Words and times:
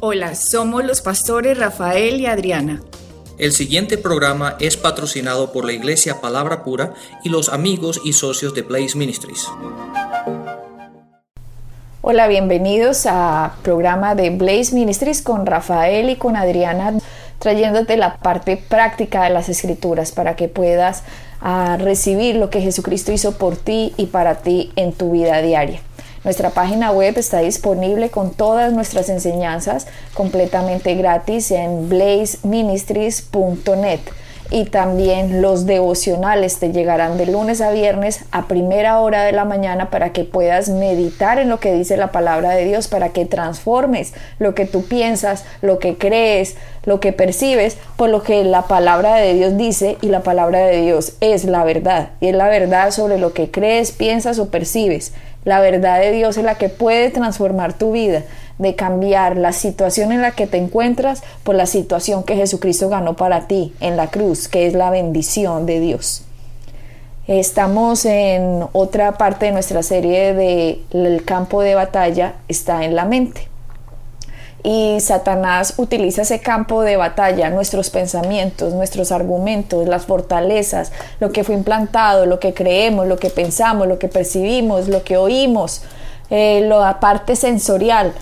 Hola, 0.00 0.36
somos 0.36 0.84
los 0.84 1.00
pastores 1.00 1.58
Rafael 1.58 2.20
y 2.20 2.26
Adriana. 2.26 2.80
El 3.36 3.50
siguiente 3.50 3.98
programa 3.98 4.54
es 4.60 4.76
patrocinado 4.76 5.50
por 5.50 5.64
la 5.64 5.72
Iglesia 5.72 6.20
Palabra 6.20 6.62
Pura 6.62 6.94
y 7.24 7.30
los 7.30 7.48
amigos 7.48 8.00
y 8.04 8.12
socios 8.12 8.54
de 8.54 8.62
Blaze 8.62 8.96
Ministries. 8.96 9.48
Hola, 12.00 12.28
bienvenidos 12.28 13.06
a 13.06 13.56
programa 13.62 14.14
de 14.14 14.30
Blaze 14.30 14.72
Ministries 14.72 15.20
con 15.20 15.46
Rafael 15.46 16.10
y 16.10 16.14
con 16.14 16.36
Adriana, 16.36 16.94
trayéndote 17.40 17.96
la 17.96 18.18
parte 18.18 18.56
práctica 18.56 19.24
de 19.24 19.30
las 19.30 19.48
escrituras 19.48 20.12
para 20.12 20.36
que 20.36 20.46
puedas 20.46 21.02
ah, 21.40 21.76
recibir 21.76 22.36
lo 22.36 22.50
que 22.50 22.60
Jesucristo 22.60 23.10
hizo 23.10 23.36
por 23.36 23.56
ti 23.56 23.94
y 23.96 24.06
para 24.06 24.36
ti 24.42 24.70
en 24.76 24.92
tu 24.92 25.10
vida 25.10 25.42
diaria. 25.42 25.80
Nuestra 26.24 26.50
página 26.50 26.90
web 26.90 27.16
está 27.16 27.38
disponible 27.38 28.10
con 28.10 28.32
todas 28.32 28.72
nuestras 28.72 29.08
enseñanzas 29.08 29.86
completamente 30.14 30.94
gratis 30.94 31.50
en 31.50 31.88
blazeministries.net 31.88 34.00
y 34.50 34.64
también 34.64 35.42
los 35.42 35.66
devocionales 35.66 36.58
te 36.58 36.72
llegarán 36.72 37.18
de 37.18 37.26
lunes 37.26 37.60
a 37.60 37.70
viernes 37.70 38.24
a 38.30 38.48
primera 38.48 39.00
hora 39.00 39.24
de 39.24 39.32
la 39.32 39.44
mañana 39.44 39.90
para 39.90 40.12
que 40.12 40.24
puedas 40.24 40.70
meditar 40.70 41.38
en 41.38 41.50
lo 41.50 41.60
que 41.60 41.74
dice 41.74 41.96
la 41.96 42.12
palabra 42.12 42.52
de 42.52 42.64
Dios, 42.64 42.88
para 42.88 43.10
que 43.10 43.26
transformes 43.26 44.14
lo 44.38 44.54
que 44.54 44.64
tú 44.64 44.84
piensas, 44.84 45.44
lo 45.60 45.78
que 45.78 45.98
crees, 45.98 46.56
lo 46.84 47.00
que 47.00 47.12
percibes 47.12 47.76
por 47.96 48.08
lo 48.08 48.22
que 48.22 48.42
la 48.44 48.62
palabra 48.62 49.16
de 49.16 49.34
Dios 49.34 49.56
dice 49.58 49.98
y 50.00 50.06
la 50.06 50.22
palabra 50.22 50.60
de 50.60 50.80
Dios 50.80 51.14
es 51.20 51.44
la 51.44 51.64
verdad 51.64 52.10
y 52.20 52.28
es 52.28 52.34
la 52.34 52.48
verdad 52.48 52.90
sobre 52.90 53.18
lo 53.18 53.34
que 53.34 53.50
crees, 53.50 53.92
piensas 53.92 54.38
o 54.38 54.48
percibes. 54.48 55.12
La 55.48 55.60
verdad 55.60 55.98
de 55.98 56.12
Dios 56.12 56.36
es 56.36 56.44
la 56.44 56.56
que 56.56 56.68
puede 56.68 57.08
transformar 57.08 57.72
tu 57.72 57.92
vida, 57.92 58.22
de 58.58 58.74
cambiar 58.74 59.38
la 59.38 59.54
situación 59.54 60.12
en 60.12 60.20
la 60.20 60.32
que 60.32 60.46
te 60.46 60.58
encuentras 60.58 61.22
por 61.42 61.54
la 61.54 61.64
situación 61.64 62.22
que 62.22 62.36
Jesucristo 62.36 62.90
ganó 62.90 63.16
para 63.16 63.46
ti 63.46 63.72
en 63.80 63.96
la 63.96 64.08
cruz, 64.08 64.46
que 64.46 64.66
es 64.66 64.74
la 64.74 64.90
bendición 64.90 65.64
de 65.64 65.80
Dios. 65.80 66.22
Estamos 67.26 68.04
en 68.04 68.62
otra 68.74 69.12
parte 69.12 69.46
de 69.46 69.52
nuestra 69.52 69.82
serie 69.82 70.34
de 70.34 70.82
El 70.90 71.24
campo 71.24 71.62
de 71.62 71.74
batalla 71.74 72.34
está 72.48 72.84
en 72.84 72.94
la 72.94 73.06
mente 73.06 73.48
y 74.70 75.00
Satanás 75.00 75.72
utiliza 75.78 76.20
ese 76.20 76.40
campo 76.40 76.82
de 76.82 76.98
batalla, 76.98 77.48
nuestros 77.48 77.88
pensamientos, 77.88 78.74
nuestros 78.74 79.12
argumentos, 79.12 79.88
las 79.88 80.04
fortalezas, 80.04 80.92
lo 81.20 81.32
que 81.32 81.42
fue 81.42 81.54
implantado, 81.54 82.26
lo 82.26 82.38
que 82.38 82.52
creemos, 82.52 83.06
lo 83.06 83.16
que 83.16 83.30
pensamos, 83.30 83.88
lo 83.88 83.98
que 83.98 84.08
percibimos, 84.08 84.88
lo 84.88 85.04
que 85.04 85.16
oímos, 85.16 85.80
eh, 86.28 86.60
la 86.68 87.00
parte 87.00 87.34
sensorial. 87.34 88.12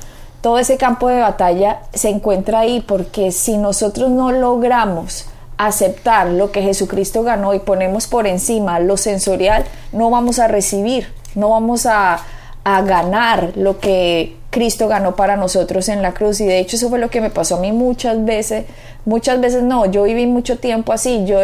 Todo 0.41 0.61
ese 0.61 0.77
campo 0.77 1.09
de 1.09 1.19
batalla 1.19 1.81
se 1.93 2.11
encuentra 2.11 2.61
ahí 2.61 2.81
porque 2.81 3.33
si 3.33 3.57
nosotros 3.57 4.11
no 4.11 4.31
logramos 4.31 5.27
aceptar 5.59 6.29
lo 6.29 6.53
que 6.53 6.63
Jesucristo 6.63 7.25
ganó 7.25 7.55
y 7.55 7.59
ponemos 7.59 8.07
por 8.07 8.29
encima 8.29 8.79
lo 8.79 8.97
sensorial, 8.97 9.65
no 9.91 10.11
vamos 10.11 10.39
a 10.39 10.47
recibir, 10.47 11.13
no 11.35 11.49
vamos 11.49 11.87
a, 11.87 12.21
a 12.69 12.83
ganar 12.83 13.53
lo 13.55 13.79
que 13.79 14.35
Cristo 14.51 14.89
ganó 14.89 15.15
para 15.15 15.37
nosotros 15.37 15.89
en 15.89 16.03
la 16.03 16.15
cruz. 16.15 16.41
Y 16.41 16.47
de 16.47 16.59
hecho 16.59 16.75
eso 16.75 16.89
fue 16.89 16.99
lo 16.99 17.11
que 17.11 17.21
me 17.21 17.31
pasó 17.31 17.59
a 17.59 17.61
mí 17.61 17.71
muchas 17.71 18.25
veces, 18.25 18.65
muchas 19.05 19.41
veces 19.41 19.63
no, 19.63 19.87
yo 19.87 20.03
viví 20.03 20.27
mucho 20.27 20.59
tiempo 20.59 20.93
así, 20.93 21.25
yo 21.27 21.39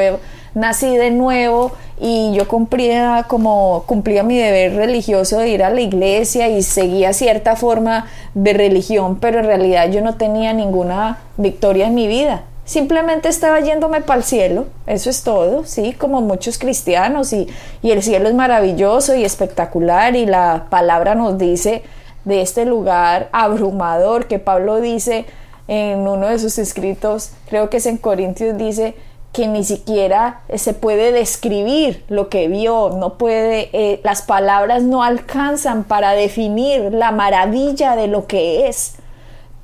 nací 0.55 0.97
de 0.97 1.13
nuevo 1.13 1.71
y 2.01 2.33
yo 2.35 2.49
cumplía 2.49 3.27
como 3.29 3.85
cumplía 3.87 4.25
mi 4.25 4.37
deber 4.37 4.75
religioso 4.75 5.39
de 5.39 5.51
ir 5.51 5.63
a 5.63 5.71
la 5.71 5.81
iglesia 5.81 6.49
y 6.49 6.61
seguía 6.65 7.13
cierta 7.13 7.55
forma 7.55 8.07
de 8.35 8.53
religión, 8.53 9.21
pero 9.21 9.39
en 9.39 9.47
realidad 9.47 9.91
yo 9.93 10.01
no 10.01 10.17
tenía 10.17 10.53
ninguna 10.53 11.21
victoria 11.37 11.87
en 11.87 11.95
mi 11.95 12.09
vida. 12.09 12.43
Simplemente 12.65 13.29
estaba 13.29 13.59
yéndome 13.61 14.03
para 14.03 14.19
el 14.19 14.25
cielo, 14.25 14.67
eso 14.87 15.11
es 15.11 15.25
todo, 15.25 15.65
sí, 15.65 15.95
como 15.95 16.21
muchos 16.21 16.59
cristianos 16.59 17.33
y, 17.33 17.49
y 17.83 17.91
el 17.91 18.03
cielo 18.03 18.29
es 18.29 18.35
maravilloso 18.35 19.17
y 19.17 19.25
espectacular 19.25 20.15
y 20.15 20.27
la 20.27 20.67
palabra 20.71 21.17
nos 21.17 21.39
dice 21.39 21.83
de 22.25 22.41
este 22.41 22.65
lugar 22.65 23.29
abrumador 23.33 24.27
que 24.27 24.39
Pablo 24.39 24.81
dice 24.81 25.27
en 25.67 26.07
uno 26.07 26.29
de 26.29 26.39
sus 26.39 26.59
escritos, 26.59 27.33
creo 27.49 27.69
que 27.69 27.79
es 27.79 27.87
en 27.87 27.99
Corintios, 27.99 28.57
dice 28.57 28.95
que 29.33 29.49
ni 29.49 29.65
siquiera 29.65 30.43
se 30.55 30.75
puede 30.75 31.11
describir 31.11 32.05
lo 32.09 32.29
que 32.29 32.49
vio, 32.49 32.91
no 32.91 33.17
puede, 33.17 33.71
eh, 33.73 34.01
las 34.05 34.23
palabras 34.23 34.83
no 34.83 35.03
alcanzan 35.03 35.85
para 35.85 36.13
definir 36.13 36.93
la 36.93 37.13
maravilla 37.13 37.97
de 37.97 38.09
lo 38.09 38.27
que 38.27 38.69
es. 38.69 38.97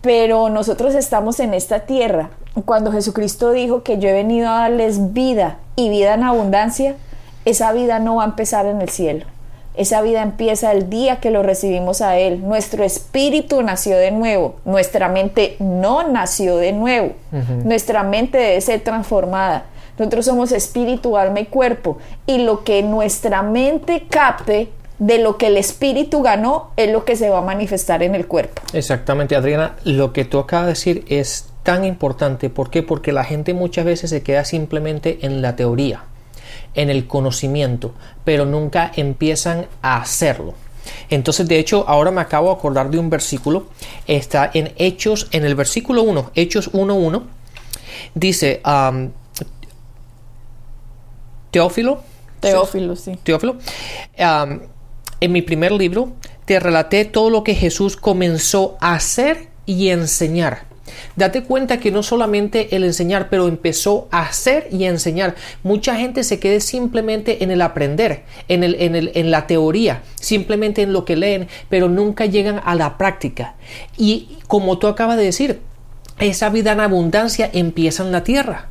Pero 0.00 0.48
nosotros 0.48 0.94
estamos 0.94 1.40
en 1.40 1.54
esta 1.54 1.80
tierra. 1.80 2.30
Cuando 2.64 2.92
Jesucristo 2.92 3.52
dijo 3.52 3.82
que 3.82 3.98
yo 3.98 4.08
he 4.08 4.12
venido 4.12 4.48
a 4.48 4.60
darles 4.60 5.12
vida 5.12 5.58
y 5.76 5.90
vida 5.90 6.14
en 6.14 6.24
abundancia, 6.24 6.96
esa 7.44 7.72
vida 7.72 7.98
no 7.98 8.16
va 8.16 8.24
a 8.24 8.26
empezar 8.26 8.66
en 8.66 8.80
el 8.80 8.88
cielo 8.88 9.26
esa 9.78 10.02
vida 10.02 10.22
empieza 10.22 10.72
el 10.72 10.90
día 10.90 11.20
que 11.20 11.30
lo 11.30 11.44
recibimos 11.44 12.00
a 12.00 12.18
Él. 12.18 12.42
Nuestro 12.42 12.82
espíritu 12.82 13.62
nació 13.62 13.96
de 13.96 14.10
nuevo. 14.10 14.56
Nuestra 14.64 15.08
mente 15.08 15.54
no 15.60 16.02
nació 16.02 16.56
de 16.56 16.72
nuevo. 16.72 17.12
Nuestra 17.64 18.02
mente 18.02 18.38
debe 18.38 18.60
ser 18.60 18.80
transformada. 18.80 19.66
Nosotros 19.96 20.24
somos 20.24 20.50
espíritu, 20.50 21.16
alma 21.16 21.38
y 21.38 21.46
cuerpo. 21.46 21.98
Y 22.26 22.38
lo 22.38 22.64
que 22.64 22.82
nuestra 22.82 23.42
mente 23.42 24.08
capte 24.10 24.72
de 24.98 25.18
lo 25.18 25.38
que 25.38 25.46
el 25.48 25.56
espíritu 25.56 26.22
ganó 26.22 26.70
es 26.76 26.90
lo 26.90 27.04
que 27.04 27.16
se 27.16 27.30
va 27.30 27.38
a 27.38 27.42
manifestar 27.42 28.02
en 28.02 28.14
el 28.14 28.26
cuerpo. 28.26 28.62
Exactamente, 28.72 29.36
Adriana. 29.36 29.76
Lo 29.84 30.12
que 30.12 30.24
tú 30.24 30.38
acabas 30.38 30.66
de 30.66 30.72
decir 30.72 31.04
es 31.08 31.46
tan 31.62 31.84
importante. 31.84 32.50
¿Por 32.50 32.70
qué? 32.70 32.82
Porque 32.82 33.12
la 33.12 33.24
gente 33.24 33.54
muchas 33.54 33.84
veces 33.84 34.10
se 34.10 34.22
queda 34.22 34.44
simplemente 34.44 35.20
en 35.22 35.42
la 35.42 35.56
teoría 35.56 36.04
en 36.74 36.90
el 36.90 37.06
conocimiento, 37.06 37.92
pero 38.24 38.44
nunca 38.44 38.92
empiezan 38.94 39.66
a 39.82 40.00
hacerlo. 40.00 40.54
Entonces, 41.10 41.48
de 41.48 41.58
hecho, 41.58 41.84
ahora 41.88 42.10
me 42.10 42.20
acabo 42.20 42.48
de 42.48 42.54
acordar 42.54 42.90
de 42.90 42.98
un 42.98 43.10
versículo. 43.10 43.66
Está 44.06 44.50
en 44.54 44.72
Hechos, 44.76 45.28
en 45.32 45.44
el 45.44 45.54
versículo 45.54 46.02
1, 46.02 46.30
Hechos 46.34 46.72
1.1. 46.72 47.22
Dice, 48.14 48.62
um, 48.64 49.10
Teófilo. 51.50 52.02
Teófilo, 52.40 52.96
sí. 52.96 53.18
Teófilo. 53.22 53.56
Um, 54.18 54.60
en 55.20 55.32
mi 55.32 55.42
primer 55.42 55.72
libro 55.72 56.12
te 56.44 56.60
relaté 56.60 57.04
todo 57.04 57.30
lo 57.30 57.44
que 57.44 57.54
Jesús 57.54 57.96
comenzó 57.96 58.76
a 58.80 58.94
hacer 58.94 59.48
y 59.66 59.88
enseñar. 59.88 60.66
Date 61.16 61.42
cuenta 61.42 61.78
que 61.80 61.90
no 61.90 62.02
solamente 62.02 62.74
el 62.74 62.84
enseñar, 62.84 63.28
pero 63.28 63.46
empezó 63.46 64.08
a 64.10 64.22
hacer 64.22 64.68
y 64.72 64.84
a 64.84 64.88
enseñar. 64.88 65.34
Mucha 65.62 65.96
gente 65.96 66.24
se 66.24 66.38
quede 66.38 66.60
simplemente 66.60 67.44
en 67.44 67.50
el 67.50 67.60
aprender, 67.60 68.24
en, 68.48 68.64
el, 68.64 68.74
en, 68.80 68.96
el, 68.96 69.12
en 69.14 69.30
la 69.30 69.46
teoría, 69.46 70.02
simplemente 70.14 70.82
en 70.82 70.92
lo 70.92 71.04
que 71.04 71.16
leen, 71.16 71.48
pero 71.68 71.88
nunca 71.88 72.24
llegan 72.26 72.60
a 72.64 72.74
la 72.74 72.96
práctica. 72.96 73.54
Y 73.96 74.38
como 74.46 74.78
tú 74.78 74.86
acabas 74.86 75.18
de 75.18 75.24
decir, 75.24 75.60
esa 76.18 76.48
vida 76.48 76.72
en 76.72 76.80
abundancia 76.80 77.50
empieza 77.52 78.02
en 78.02 78.12
la 78.12 78.24
tierra 78.24 78.68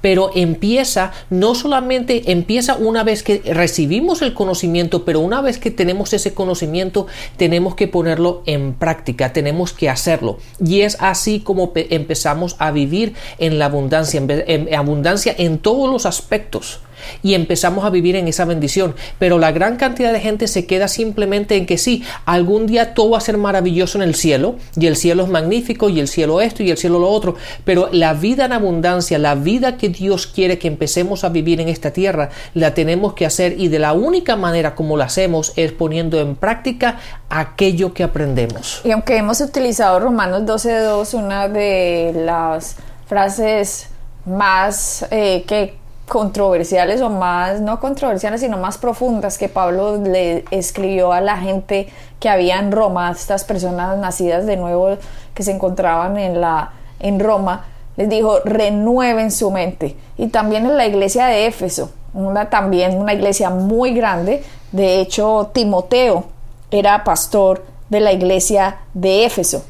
pero 0.00 0.30
empieza, 0.34 1.12
no 1.30 1.54
solamente 1.54 2.32
empieza 2.32 2.76
una 2.76 3.04
vez 3.04 3.22
que 3.22 3.42
recibimos 3.44 4.22
el 4.22 4.34
conocimiento, 4.34 5.04
pero 5.04 5.20
una 5.20 5.40
vez 5.40 5.58
que 5.58 5.70
tenemos 5.70 6.12
ese 6.12 6.34
conocimiento, 6.34 7.06
tenemos 7.36 7.74
que 7.74 7.88
ponerlo 7.88 8.42
en 8.46 8.74
práctica, 8.74 9.32
tenemos 9.32 9.72
que 9.72 9.88
hacerlo. 9.88 10.38
Y 10.64 10.82
es 10.82 10.96
así 11.00 11.40
como 11.40 11.72
empezamos 11.74 12.56
a 12.58 12.70
vivir 12.70 13.14
en 13.38 13.58
la 13.58 13.66
abundancia, 13.66 14.22
en 14.26 14.74
abundancia 14.74 15.34
en 15.36 15.58
todos 15.58 15.90
los 15.90 16.06
aspectos 16.06 16.80
y 17.22 17.34
empezamos 17.34 17.84
a 17.84 17.90
vivir 17.90 18.16
en 18.16 18.28
esa 18.28 18.44
bendición. 18.44 18.94
Pero 19.18 19.38
la 19.38 19.52
gran 19.52 19.76
cantidad 19.76 20.12
de 20.12 20.20
gente 20.20 20.48
se 20.48 20.66
queda 20.66 20.88
simplemente 20.88 21.56
en 21.56 21.66
que 21.66 21.78
sí, 21.78 22.04
algún 22.24 22.66
día 22.66 22.94
todo 22.94 23.10
va 23.10 23.18
a 23.18 23.20
ser 23.20 23.38
maravilloso 23.38 23.98
en 23.98 24.02
el 24.02 24.14
cielo 24.14 24.56
y 24.76 24.86
el 24.86 24.96
cielo 24.96 25.24
es 25.24 25.28
magnífico 25.28 25.88
y 25.88 26.00
el 26.00 26.08
cielo 26.08 26.40
esto 26.40 26.62
y 26.62 26.70
el 26.70 26.78
cielo 26.78 26.98
lo 26.98 27.10
otro. 27.10 27.36
Pero 27.64 27.88
la 27.92 28.14
vida 28.14 28.46
en 28.46 28.52
abundancia, 28.52 29.18
la 29.18 29.34
vida 29.34 29.76
que 29.76 29.88
Dios 29.88 30.26
quiere 30.26 30.58
que 30.58 30.68
empecemos 30.68 31.24
a 31.24 31.28
vivir 31.28 31.60
en 31.60 31.68
esta 31.68 31.92
tierra, 31.92 32.30
la 32.54 32.74
tenemos 32.74 33.14
que 33.14 33.26
hacer 33.26 33.58
y 33.58 33.68
de 33.68 33.78
la 33.78 33.92
única 33.92 34.36
manera 34.36 34.74
como 34.74 34.96
la 34.96 35.04
hacemos 35.04 35.52
es 35.56 35.72
poniendo 35.72 36.20
en 36.20 36.36
práctica 36.36 36.98
aquello 37.28 37.92
que 37.94 38.02
aprendemos. 38.02 38.80
Y 38.84 38.90
aunque 38.90 39.16
hemos 39.16 39.40
utilizado 39.40 40.00
Romanos 40.00 40.42
12.2, 40.42 41.14
una 41.14 41.48
de 41.48 42.12
las 42.14 42.76
frases 43.06 43.88
más 44.24 45.06
eh, 45.10 45.44
que 45.46 45.74
controversiales 46.08 47.00
o 47.00 47.10
más, 47.10 47.60
no 47.60 47.80
controversiales, 47.80 48.40
sino 48.40 48.56
más 48.58 48.78
profundas 48.78 49.38
que 49.38 49.48
Pablo 49.48 49.96
le 49.96 50.44
escribió 50.50 51.12
a 51.12 51.20
la 51.20 51.36
gente 51.36 51.88
que 52.20 52.28
había 52.28 52.58
en 52.58 52.70
Roma, 52.72 53.10
estas 53.10 53.44
personas 53.44 53.98
nacidas 53.98 54.46
de 54.46 54.56
nuevo 54.56 54.96
que 55.34 55.42
se 55.42 55.52
encontraban 55.52 56.16
en, 56.16 56.40
la, 56.40 56.72
en 57.00 57.18
Roma, 57.18 57.64
les 57.96 58.08
dijo, 58.08 58.38
renueven 58.44 59.30
su 59.30 59.50
mente. 59.50 59.96
Y 60.16 60.28
también 60.28 60.64
en 60.66 60.76
la 60.76 60.86
iglesia 60.86 61.26
de 61.26 61.46
Éfeso, 61.46 61.90
una 62.14 62.48
también 62.50 62.96
una 62.96 63.12
iglesia 63.12 63.50
muy 63.50 63.92
grande, 63.92 64.44
de 64.72 65.00
hecho 65.00 65.50
Timoteo 65.52 66.24
era 66.70 67.04
pastor 67.04 67.64
de 67.88 68.00
la 68.00 68.12
iglesia 68.12 68.78
de 68.94 69.24
Éfeso. 69.24 69.64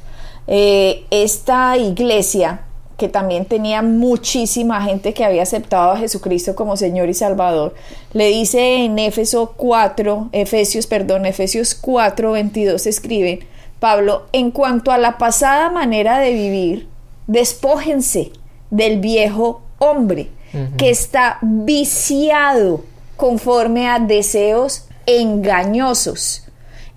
eh, 0.47 1.07
esta 1.11 1.77
iglesia 1.77 2.61
que 2.97 3.09
también 3.09 3.45
tenía 3.45 3.83
muchísima 3.83 4.83
gente 4.83 5.13
que 5.13 5.25
había 5.25 5.43
aceptado 5.43 5.91
a 5.93 5.99
Jesucristo 5.99 6.55
como 6.55 6.77
Señor 6.77 7.09
y 7.09 7.15
Salvador, 7.15 7.75
le 8.13 8.29
dice 8.29 8.85
en 8.85 8.99
Éfeso 8.99 9.53
4, 9.57 10.31
Efesios, 10.33 10.87
perdón, 10.87 11.27
Efesios 11.27 11.75
4, 11.75 12.33
22 12.33 12.87
escribe, 12.87 13.41
Pablo, 13.81 14.25
en 14.33 14.51
cuanto 14.51 14.93
a 14.93 14.99
la 14.99 15.19
pasada 15.19 15.71
manera 15.71 16.19
de 16.19 16.33
vivir, 16.33 16.89
despójense 17.27 18.33
del 18.71 19.01
viejo 19.01 19.63
hombre 19.79 20.31
que 20.79 20.89
está 20.89 21.39
viciado 21.43 22.83
conforme 23.19 23.89
a 23.89 23.99
deseos 23.99 24.87
engañosos 25.05 26.45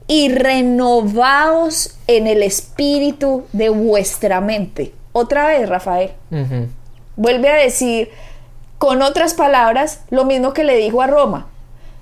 y 0.08 0.30
renovaos 0.30 1.98
en 2.08 2.28
el 2.28 2.42
espíritu 2.42 3.44
de 3.52 3.68
vuestra 3.68 4.40
mente 4.40 4.94
otra 5.12 5.48
vez, 5.48 5.68
Rafael. 5.68 6.12
Vuelve 7.16 7.50
a 7.50 7.56
decir, 7.56 8.10
con 8.78 9.02
otras 9.02 9.34
palabras, 9.34 10.02
lo 10.10 10.26
mismo 10.26 10.54
que 10.54 10.64
le 10.64 10.78
dijo 10.78 11.02
a 11.02 11.08
Roma. 11.08 11.48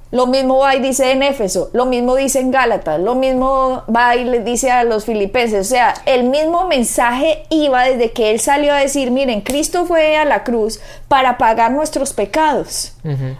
Lo 0.09 0.25
mismo 0.25 0.59
va 0.59 0.73
y 0.73 0.79
dice 0.79 1.11
en 1.11 1.21
Éfeso, 1.21 1.69
lo 1.73 1.85
mismo 1.85 2.15
dice 2.15 2.39
en 2.39 2.49
Gálatas, 2.49 2.97
lo 2.97 3.15
mismo 3.15 3.83
va 3.93 4.15
y 4.15 4.23
le 4.23 4.39
dice 4.39 4.71
a 4.71 4.85
los 4.85 5.03
filipenses. 5.03 5.67
O 5.67 5.69
sea, 5.69 5.95
el 6.05 6.23
mismo 6.23 6.65
mensaje 6.65 7.43
iba 7.49 7.83
desde 7.83 8.11
que 8.13 8.31
él 8.31 8.39
salió 8.39 8.73
a 8.73 8.77
decir, 8.77 9.11
miren, 9.11 9.41
Cristo 9.41 9.85
fue 9.85 10.15
a 10.15 10.23
la 10.23 10.45
cruz 10.45 10.79
para 11.09 11.37
pagar 11.37 11.71
nuestros 11.71 12.13
pecados. 12.13 12.93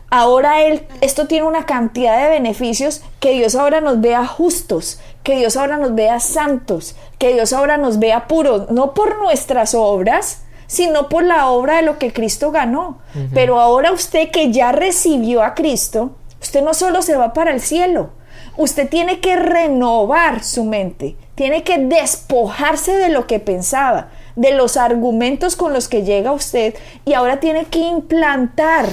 Ahora 0.10 0.64
él, 0.64 0.86
esto 1.00 1.28
tiene 1.28 1.48
una 1.48 1.66
cantidad 1.66 2.22
de 2.22 2.32
beneficios 2.32 3.02
que 3.22 3.32
Dios 3.32 3.56
ahora 3.56 3.80
nos 3.80 4.02
vea 4.02 4.26
justos, 4.28 5.00
que 5.28 5.36
Dios 5.36 5.58
ahora 5.58 5.76
nos 5.76 5.94
vea 5.94 6.20
santos, 6.22 6.96
que 7.20 7.34
Dios 7.34 7.52
ahora 7.52 7.78
nos 7.78 8.00
vea 8.00 8.28
puros, 8.28 8.72
no 8.72 8.94
por 8.94 9.20
nuestras 9.20 9.76
obras, 9.76 10.44
sino 10.68 11.10
por 11.10 11.24
la 11.24 11.50
obra 11.50 11.76
de 11.76 11.82
lo 11.82 12.00
que 12.00 12.14
Cristo 12.14 12.52
ganó. 12.52 13.00
Pero 13.34 13.60
ahora 13.60 13.92
usted 13.92 14.32
que 14.32 14.54
ya 14.54 14.72
recibió 14.72 15.44
a 15.44 15.54
Cristo, 15.54 16.12
Usted 16.42 16.64
no 16.64 16.74
solo 16.74 17.02
se 17.02 17.16
va 17.16 17.34
para 17.34 17.52
el 17.52 17.62
cielo, 17.62 18.12
usted 18.58 18.90
tiene 18.90 19.20
que 19.20 19.36
renovar 19.36 20.44
su 20.44 20.64
mente, 20.64 21.16
tiene 21.36 21.64
que 21.64 21.78
despojarse 21.78 22.96
de 22.96 23.10
lo 23.10 23.28
que 23.28 23.40
pensaba, 23.40 24.10
de 24.36 24.52
los 24.52 24.78
argumentos 24.78 25.56
con 25.56 25.74
los 25.74 25.88
que 25.88 26.04
llega 26.04 26.32
usted 26.32 26.76
y 27.06 27.14
ahora 27.14 27.40
tiene 27.40 27.66
que 27.66 27.80
implantar 27.80 28.86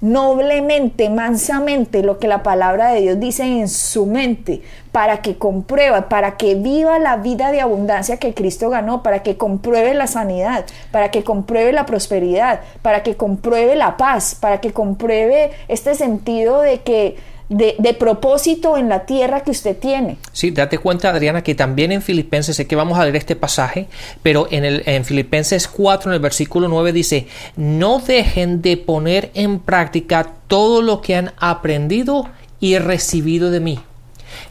noblemente, 0.00 1.10
mansamente 1.10 2.02
lo 2.02 2.18
que 2.18 2.28
la 2.28 2.42
palabra 2.42 2.92
de 2.92 3.00
Dios 3.02 3.20
dice 3.20 3.44
en 3.44 3.68
su 3.68 4.06
mente, 4.06 4.62
para 4.92 5.20
que 5.20 5.36
comprueba, 5.36 6.08
para 6.08 6.36
que 6.36 6.54
viva 6.54 6.98
la 6.98 7.16
vida 7.16 7.52
de 7.52 7.60
abundancia 7.60 8.16
que 8.16 8.34
Cristo 8.34 8.70
ganó, 8.70 9.02
para 9.02 9.22
que 9.22 9.36
compruebe 9.36 9.94
la 9.94 10.06
sanidad, 10.06 10.64
para 10.90 11.10
que 11.10 11.22
compruebe 11.22 11.72
la 11.72 11.86
prosperidad, 11.86 12.60
para 12.82 13.02
que 13.02 13.16
compruebe 13.16 13.76
la 13.76 13.96
paz, 13.96 14.34
para 14.34 14.60
que 14.60 14.72
compruebe 14.72 15.50
este 15.68 15.94
sentido 15.94 16.60
de 16.60 16.80
que 16.80 17.16
de, 17.50 17.96
propósito 17.98 18.78
en 18.78 18.88
la 18.88 19.04
tierra 19.04 19.40
que 19.42 19.50
usted 19.50 19.76
tiene. 19.76 20.16
Sí, 20.32 20.52
date 20.52 20.78
cuenta, 20.78 21.10
Adriana, 21.10 21.42
que 21.42 21.54
también 21.54 21.90
en 21.92 22.00
Filipenses, 22.00 22.56
sé 22.56 22.66
que 22.66 22.76
vamos 22.76 22.98
a 22.98 23.02
leer 23.02 23.16
este 23.16 23.36
pasaje, 23.36 23.88
pero 24.22 24.46
en, 24.50 24.64
el, 24.64 24.82
en 24.86 25.04
Filipenses 25.04 25.66
4, 25.66 26.10
en 26.10 26.14
el 26.14 26.20
versículo 26.20 26.68
9, 26.68 26.92
dice, 26.92 27.26
no 27.56 27.98
dejen 27.98 28.62
de 28.62 28.76
poner 28.76 29.30
en 29.34 29.58
práctica 29.58 30.32
todo 30.46 30.80
lo 30.80 31.00
que 31.00 31.16
han 31.16 31.32
aprendido 31.38 32.28
y 32.60 32.78
recibido 32.78 33.50
de 33.50 33.60
mí. 33.60 33.80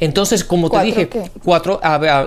Entonces, 0.02 0.44
como 0.44 0.70
te 0.70 0.82
dije, 0.84 1.10
cuatro, 1.44 1.80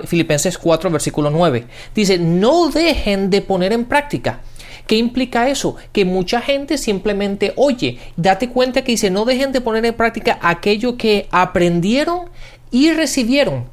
Filipenses 0.07 0.57
4, 0.57 0.91
versículo 0.91 1.31
9, 1.31 1.67
dice, 1.95 2.19
no 2.19 2.71
dejen 2.71 3.29
de 3.29 3.43
poner 3.43 3.73
en 3.73 3.85
práctica. 3.85 4.41
¿Qué 4.87 4.97
implica 4.97 5.49
eso? 5.49 5.77
Que 5.93 6.05
mucha 6.05 6.41
gente 6.41 6.79
simplemente 6.79 7.53
oye, 7.57 7.99
date 8.17 8.49
cuenta 8.49 8.83
que 8.83 8.93
dice, 8.93 9.11
no 9.11 9.25
dejen 9.25 9.53
de 9.53 9.61
poner 9.61 9.85
en 9.85 9.95
práctica 9.95 10.39
aquello 10.43 10.97
que 10.97 11.29
aprendieron 11.31 12.31
y 12.71 12.93
recibieron. 12.93 13.67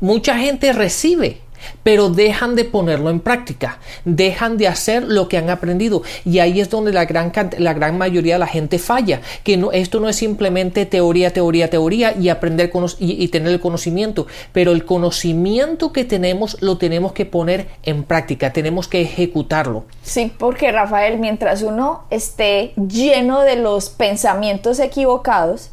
Mucha 0.00 0.38
gente 0.38 0.72
recibe, 0.72 1.40
pero 1.82 2.08
dejan 2.08 2.56
de 2.56 2.64
ponerlo 2.64 3.10
en 3.10 3.20
práctica, 3.20 3.78
dejan 4.04 4.56
de 4.56 4.68
hacer 4.68 5.04
lo 5.04 5.28
que 5.28 5.38
han 5.38 5.50
aprendido. 5.50 6.02
Y 6.24 6.38
ahí 6.38 6.60
es 6.60 6.70
donde 6.70 6.92
la 6.92 7.04
gran, 7.04 7.32
la 7.58 7.74
gran 7.74 7.98
mayoría 7.98 8.34
de 8.34 8.40
la 8.40 8.46
gente 8.46 8.78
falla, 8.78 9.20
que 9.44 9.56
no, 9.56 9.72
esto 9.72 10.00
no 10.00 10.08
es 10.08 10.16
simplemente 10.16 10.86
teoría, 10.86 11.32
teoría, 11.32 11.70
teoría 11.70 12.14
y 12.18 12.28
aprender 12.28 12.70
y, 12.98 13.24
y 13.24 13.28
tener 13.28 13.52
el 13.52 13.60
conocimiento, 13.60 14.26
pero 14.52 14.72
el 14.72 14.84
conocimiento 14.84 15.92
que 15.92 16.04
tenemos 16.04 16.60
lo 16.60 16.78
tenemos 16.78 17.12
que 17.12 17.26
poner 17.26 17.68
en 17.82 18.04
práctica, 18.04 18.52
tenemos 18.52 18.88
que 18.88 19.02
ejecutarlo. 19.02 19.84
Sí, 20.02 20.32
porque 20.38 20.72
Rafael, 20.72 21.18
mientras 21.18 21.62
uno 21.62 22.04
esté 22.10 22.72
lleno 22.76 23.40
de 23.40 23.56
los 23.56 23.90
pensamientos 23.90 24.78
equivocados, 24.80 25.70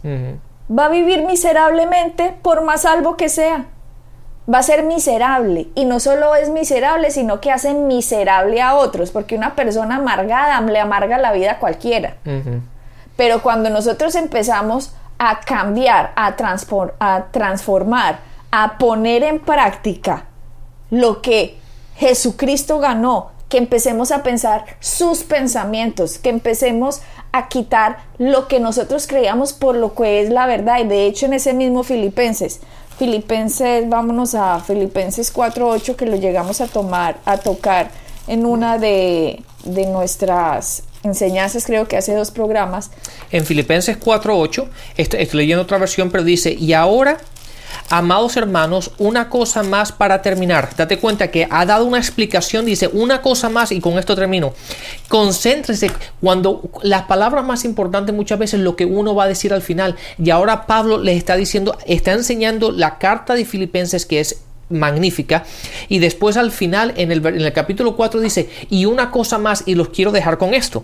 va 0.69 0.85
a 0.85 0.89
vivir 0.89 1.23
miserablemente 1.25 2.33
por 2.41 2.63
más 2.63 2.81
salvo 2.81 3.17
que 3.17 3.29
sea 3.29 3.65
va 4.51 4.59
a 4.59 4.63
ser 4.63 4.83
miserable. 4.83 5.67
Y 5.75 5.85
no 5.85 5.99
solo 5.99 6.35
es 6.35 6.49
miserable, 6.49 7.11
sino 7.11 7.41
que 7.41 7.51
hace 7.51 7.73
miserable 7.73 8.61
a 8.61 8.75
otros, 8.75 9.11
porque 9.11 9.35
una 9.35 9.55
persona 9.55 9.97
amargada 9.97 10.59
le 10.61 10.79
amarga 10.79 11.17
la 11.17 11.31
vida 11.31 11.53
a 11.53 11.59
cualquiera. 11.59 12.15
Pero 13.15 13.41
cuando 13.41 13.69
nosotros 13.69 14.15
empezamos 14.15 14.91
a 15.19 15.39
cambiar, 15.39 16.13
a, 16.15 16.35
a 16.99 17.25
transformar, 17.31 18.19
a 18.51 18.77
poner 18.77 19.23
en 19.23 19.39
práctica 19.39 20.25
lo 20.89 21.21
que 21.21 21.57
Jesucristo 21.95 22.79
ganó, 22.79 23.31
que 23.49 23.57
empecemos 23.57 24.11
a 24.11 24.23
pensar 24.23 24.65
sus 24.79 25.23
pensamientos, 25.23 26.17
que 26.17 26.29
empecemos 26.29 27.01
a 27.31 27.47
quitar 27.47 27.97
lo 28.17 28.47
que 28.47 28.59
nosotros 28.59 29.07
creíamos 29.07 29.53
por 29.53 29.75
lo 29.75 29.95
que 29.95 30.21
es 30.21 30.29
la 30.29 30.45
verdad. 30.47 30.79
Y 30.79 30.87
de 30.87 31.05
hecho 31.05 31.25
en 31.25 31.33
ese 31.33 31.53
mismo 31.53 31.83
Filipenses, 31.83 32.61
Filipenses, 32.97 33.87
vámonos 33.87 34.33
a 34.33 34.59
Filipenses 34.59 35.33
4.8 35.33 35.95
que 35.95 36.05
lo 36.05 36.15
llegamos 36.15 36.61
a 36.61 36.67
tomar, 36.67 37.19
a 37.25 37.37
tocar 37.37 37.91
en 38.27 38.45
una 38.45 38.77
de, 38.77 39.43
de 39.63 39.85
nuestras 39.85 40.83
enseñanzas, 41.03 41.65
creo 41.65 41.87
que 41.87 41.95
hace 41.95 42.13
dos 42.13 42.31
programas. 42.31 42.91
En 43.31 43.45
Filipenses 43.45 43.99
4.8, 43.99 44.67
estoy, 44.97 45.21
estoy 45.21 45.39
leyendo 45.39 45.63
otra 45.63 45.77
versión, 45.77 46.09
pero 46.09 46.23
dice, 46.23 46.53
y 46.53 46.73
ahora 46.73 47.17
Amados 47.89 48.35
hermanos, 48.37 48.91
una 48.97 49.29
cosa 49.29 49.63
más 49.63 49.91
para 49.91 50.21
terminar. 50.21 50.69
Date 50.75 50.99
cuenta 50.99 51.31
que 51.31 51.47
ha 51.49 51.65
dado 51.65 51.85
una 51.85 51.97
explicación, 51.97 52.65
dice 52.65 52.89
una 52.91 53.21
cosa 53.21 53.49
más 53.49 53.71
y 53.71 53.79
con 53.79 53.97
esto 53.97 54.15
termino. 54.15 54.53
Concéntrese 55.07 55.91
cuando 56.19 56.69
las 56.83 57.03
palabras 57.03 57.45
más 57.45 57.65
importantes 57.65 58.13
muchas 58.13 58.39
veces 58.39 58.59
lo 58.59 58.75
que 58.75 58.85
uno 58.85 59.15
va 59.15 59.23
a 59.23 59.27
decir 59.27 59.53
al 59.53 59.61
final. 59.61 59.95
Y 60.17 60.29
ahora 60.29 60.65
Pablo 60.65 60.97
les 60.97 61.17
está 61.17 61.35
diciendo, 61.35 61.77
está 61.85 62.13
enseñando 62.13 62.71
la 62.71 62.97
carta 62.97 63.33
de 63.35 63.45
Filipenses 63.45 64.05
que 64.05 64.19
es 64.19 64.41
magnífica. 64.69 65.45
Y 65.87 65.99
después 65.99 66.37
al 66.37 66.51
final 66.51 66.93
en 66.97 67.11
el, 67.11 67.25
en 67.25 67.41
el 67.41 67.53
capítulo 67.53 67.95
4 67.95 68.19
dice, 68.19 68.49
y 68.69 68.85
una 68.85 69.11
cosa 69.11 69.37
más 69.37 69.63
y 69.65 69.75
los 69.75 69.89
quiero 69.89 70.11
dejar 70.11 70.37
con 70.37 70.53
esto. 70.53 70.83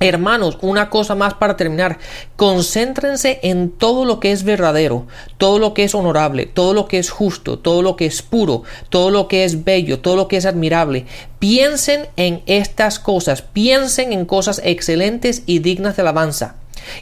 Hermanos, 0.00 0.58
una 0.60 0.90
cosa 0.90 1.16
más 1.16 1.34
para 1.34 1.56
terminar. 1.56 1.98
Concéntrense 2.36 3.40
en 3.42 3.70
todo 3.70 4.04
lo 4.04 4.20
que 4.20 4.30
es 4.30 4.44
verdadero, 4.44 5.06
todo 5.38 5.58
lo 5.58 5.74
que 5.74 5.82
es 5.82 5.94
honorable, 5.94 6.46
todo 6.46 6.72
lo 6.72 6.86
que 6.86 6.98
es 6.98 7.10
justo, 7.10 7.58
todo 7.58 7.82
lo 7.82 7.96
que 7.96 8.06
es 8.06 8.22
puro, 8.22 8.62
todo 8.90 9.10
lo 9.10 9.26
que 9.26 9.42
es 9.42 9.64
bello, 9.64 9.98
todo 9.98 10.14
lo 10.14 10.28
que 10.28 10.36
es 10.36 10.46
admirable. 10.46 11.06
Piensen 11.40 12.06
en 12.16 12.42
estas 12.46 13.00
cosas, 13.00 13.42
piensen 13.42 14.12
en 14.12 14.24
cosas 14.24 14.60
excelentes 14.64 15.42
y 15.46 15.58
dignas 15.58 15.96
de 15.96 16.02
alabanza. 16.02 16.54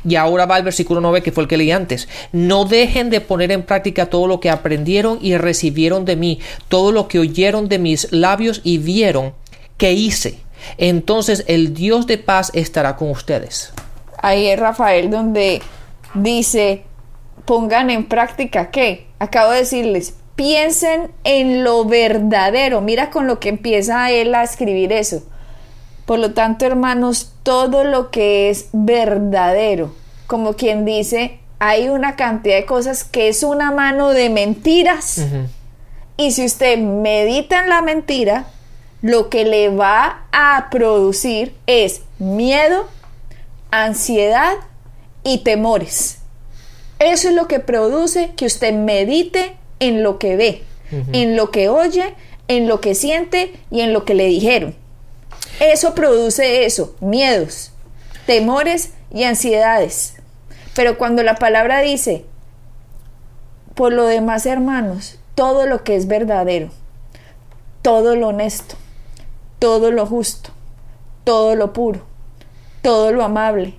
Y 0.02 0.14
ahora 0.14 0.46
va 0.46 0.56
el 0.56 0.64
versículo 0.64 1.02
9 1.02 1.22
que 1.22 1.32
fue 1.32 1.42
el 1.44 1.48
que 1.48 1.58
leí 1.58 1.70
antes. 1.72 2.08
No 2.32 2.64
dejen 2.64 3.10
de 3.10 3.20
poner 3.20 3.52
en 3.52 3.62
práctica 3.62 4.06
todo 4.06 4.26
lo 4.26 4.40
que 4.40 4.48
aprendieron 4.48 5.18
y 5.20 5.36
recibieron 5.36 6.06
de 6.06 6.16
mí, 6.16 6.40
todo 6.68 6.92
lo 6.92 7.08
que 7.08 7.18
oyeron 7.18 7.68
de 7.68 7.78
mis 7.78 8.10
labios 8.10 8.62
y 8.64 8.78
vieron 8.78 9.34
que 9.76 9.92
hice 9.92 10.45
entonces 10.78 11.44
el 11.48 11.74
Dios 11.74 12.06
de 12.06 12.18
paz 12.18 12.50
estará 12.54 12.96
con 12.96 13.10
ustedes. 13.10 13.72
Ahí 14.18 14.46
es 14.46 14.58
Rafael 14.58 15.10
donde 15.10 15.62
dice, 16.14 16.84
pongan 17.44 17.90
en 17.90 18.06
práctica 18.06 18.70
qué. 18.70 19.06
Acabo 19.18 19.52
de 19.52 19.58
decirles, 19.58 20.14
piensen 20.34 21.10
en 21.24 21.64
lo 21.64 21.84
verdadero. 21.84 22.80
Mira 22.80 23.10
con 23.10 23.26
lo 23.26 23.40
que 23.40 23.48
empieza 23.48 24.10
él 24.10 24.34
a 24.34 24.42
escribir 24.42 24.92
eso. 24.92 25.22
Por 26.04 26.20
lo 26.20 26.34
tanto, 26.34 26.66
hermanos, 26.66 27.32
todo 27.42 27.82
lo 27.82 28.10
que 28.10 28.48
es 28.48 28.68
verdadero, 28.72 29.92
como 30.26 30.54
quien 30.54 30.84
dice, 30.84 31.40
hay 31.58 31.88
una 31.88 32.14
cantidad 32.16 32.56
de 32.56 32.66
cosas 32.66 33.02
que 33.02 33.28
es 33.28 33.42
una 33.42 33.72
mano 33.72 34.10
de 34.10 34.30
mentiras. 34.30 35.26
Y 36.16 36.30
si 36.30 36.44
usted 36.44 36.78
medita 36.78 37.62
en 37.62 37.70
la 37.70 37.82
mentira, 37.82 38.46
lo 39.02 39.28
que 39.28 39.44
le 39.44 39.68
va 39.68 40.26
a 40.32 40.68
producir 40.70 41.54
es 41.66 42.02
miedo, 42.18 42.88
ansiedad 43.70 44.54
y 45.22 45.38
temores. 45.38 46.18
Eso 46.98 47.28
es 47.28 47.34
lo 47.34 47.46
que 47.46 47.60
produce 47.60 48.32
que 48.36 48.46
usted 48.46 48.72
medite 48.72 49.56
en 49.80 50.02
lo 50.02 50.18
que 50.18 50.36
ve, 50.36 50.62
en 51.12 51.36
lo 51.36 51.50
que 51.50 51.68
oye, 51.68 52.14
en 52.48 52.68
lo 52.68 52.80
que 52.80 52.94
siente 52.94 53.52
y 53.70 53.80
en 53.80 53.92
lo 53.92 54.04
que 54.04 54.14
le 54.14 54.26
dijeron. 54.26 54.74
Eso 55.60 55.94
produce 55.94 56.64
eso, 56.64 56.96
miedos, 57.00 57.72
temores 58.26 58.92
y 59.12 59.24
ansiedades. 59.24 60.14
Pero 60.74 60.98
cuando 60.98 61.22
la 61.22 61.36
palabra 61.36 61.80
dice, 61.80 62.24
por 63.74 63.92
lo 63.92 64.06
demás 64.06 64.46
hermanos, 64.46 65.18
todo 65.34 65.66
lo 65.66 65.84
que 65.84 65.96
es 65.96 66.06
verdadero, 66.06 66.70
todo 67.82 68.16
lo 68.16 68.28
honesto, 68.28 68.76
todo 69.58 69.90
lo 69.90 70.06
justo, 70.06 70.50
todo 71.24 71.54
lo 71.56 71.72
puro, 71.72 72.02
todo 72.82 73.12
lo 73.12 73.24
amable, 73.24 73.74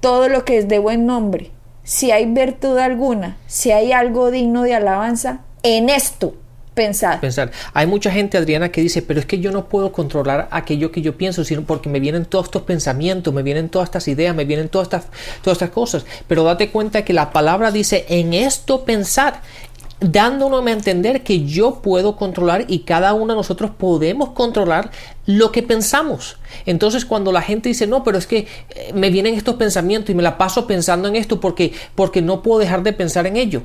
todo 0.00 0.28
lo 0.28 0.44
que 0.44 0.58
es 0.58 0.68
de 0.68 0.78
buen 0.78 1.06
nombre, 1.06 1.50
si 1.84 2.10
hay 2.10 2.26
virtud 2.26 2.78
alguna, 2.78 3.36
si 3.46 3.70
hay 3.72 3.92
algo 3.92 4.30
digno 4.30 4.62
de 4.62 4.74
alabanza, 4.74 5.40
en 5.62 5.88
esto 5.88 6.34
pensar. 6.74 7.20
Pensar. 7.20 7.50
Hay 7.74 7.86
mucha 7.86 8.10
gente, 8.10 8.38
Adriana, 8.38 8.70
que 8.70 8.80
dice, 8.80 9.02
pero 9.02 9.20
es 9.20 9.26
que 9.26 9.38
yo 9.38 9.52
no 9.52 9.66
puedo 9.66 9.92
controlar 9.92 10.48
aquello 10.50 10.90
que 10.90 11.02
yo 11.02 11.16
pienso, 11.16 11.44
sino 11.44 11.62
porque 11.62 11.88
me 11.88 12.00
vienen 12.00 12.24
todos 12.24 12.46
estos 12.46 12.62
pensamientos, 12.62 13.32
me 13.32 13.42
vienen 13.42 13.68
todas 13.68 13.86
estas 13.86 14.08
ideas, 14.08 14.34
me 14.34 14.44
vienen 14.44 14.68
todas 14.68 14.86
estas, 14.86 15.06
todas 15.42 15.56
estas 15.56 15.70
cosas. 15.70 16.04
Pero 16.26 16.44
date 16.44 16.70
cuenta 16.70 17.04
que 17.04 17.12
la 17.12 17.30
palabra 17.30 17.70
dice, 17.70 18.06
en 18.08 18.32
esto 18.34 18.84
pensar 18.84 19.42
dándonos 20.02 20.66
a 20.66 20.70
entender 20.70 21.22
que 21.22 21.44
yo 21.44 21.80
puedo 21.82 22.16
controlar 22.16 22.64
y 22.68 22.80
cada 22.80 23.14
uno 23.14 23.32
de 23.32 23.36
nosotros 23.36 23.70
podemos 23.70 24.30
controlar 24.30 24.90
lo 25.26 25.52
que 25.52 25.62
pensamos. 25.62 26.36
Entonces 26.66 27.04
cuando 27.04 27.32
la 27.32 27.42
gente 27.42 27.68
dice, 27.68 27.86
no, 27.86 28.04
pero 28.04 28.18
es 28.18 28.26
que 28.26 28.46
eh, 28.70 28.92
me 28.94 29.10
vienen 29.10 29.34
estos 29.34 29.56
pensamientos 29.56 30.10
y 30.10 30.14
me 30.14 30.22
la 30.22 30.38
paso 30.38 30.66
pensando 30.66 31.08
en 31.08 31.16
esto 31.16 31.40
porque, 31.40 31.72
porque 31.94 32.22
no 32.22 32.42
puedo 32.42 32.58
dejar 32.60 32.82
de 32.82 32.92
pensar 32.92 33.26
en 33.26 33.36
ello. 33.36 33.62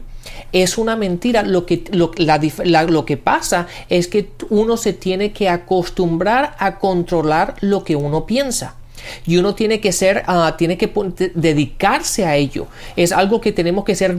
Es 0.52 0.78
una 0.78 0.96
mentira. 0.96 1.44
Lo 1.44 1.66
que, 1.66 1.84
lo, 1.92 2.12
lo 2.16 3.06
que 3.06 3.18
pasa 3.18 3.68
es 3.90 4.08
que 4.08 4.32
uno 4.50 4.78
se 4.78 4.94
tiene 4.94 5.32
que 5.32 5.50
acostumbrar 5.50 6.56
a 6.60 6.80
controlar 6.80 7.56
lo 7.62 7.84
que 7.84 7.96
uno 7.96 8.26
piensa 8.26 8.76
y 9.26 9.38
uno 9.38 9.56
tiene 9.56 9.80
que 9.80 9.92
ser, 9.92 10.24
ah, 10.28 10.56
tiene 10.58 10.78
que 10.78 10.92
dedicarse 11.36 12.26
a 12.26 12.36
ello. 12.36 12.68
Es 12.96 13.12
algo 13.12 13.42
que 13.42 13.52
tenemos 13.52 13.86
que 13.86 13.96
ser 13.96 14.18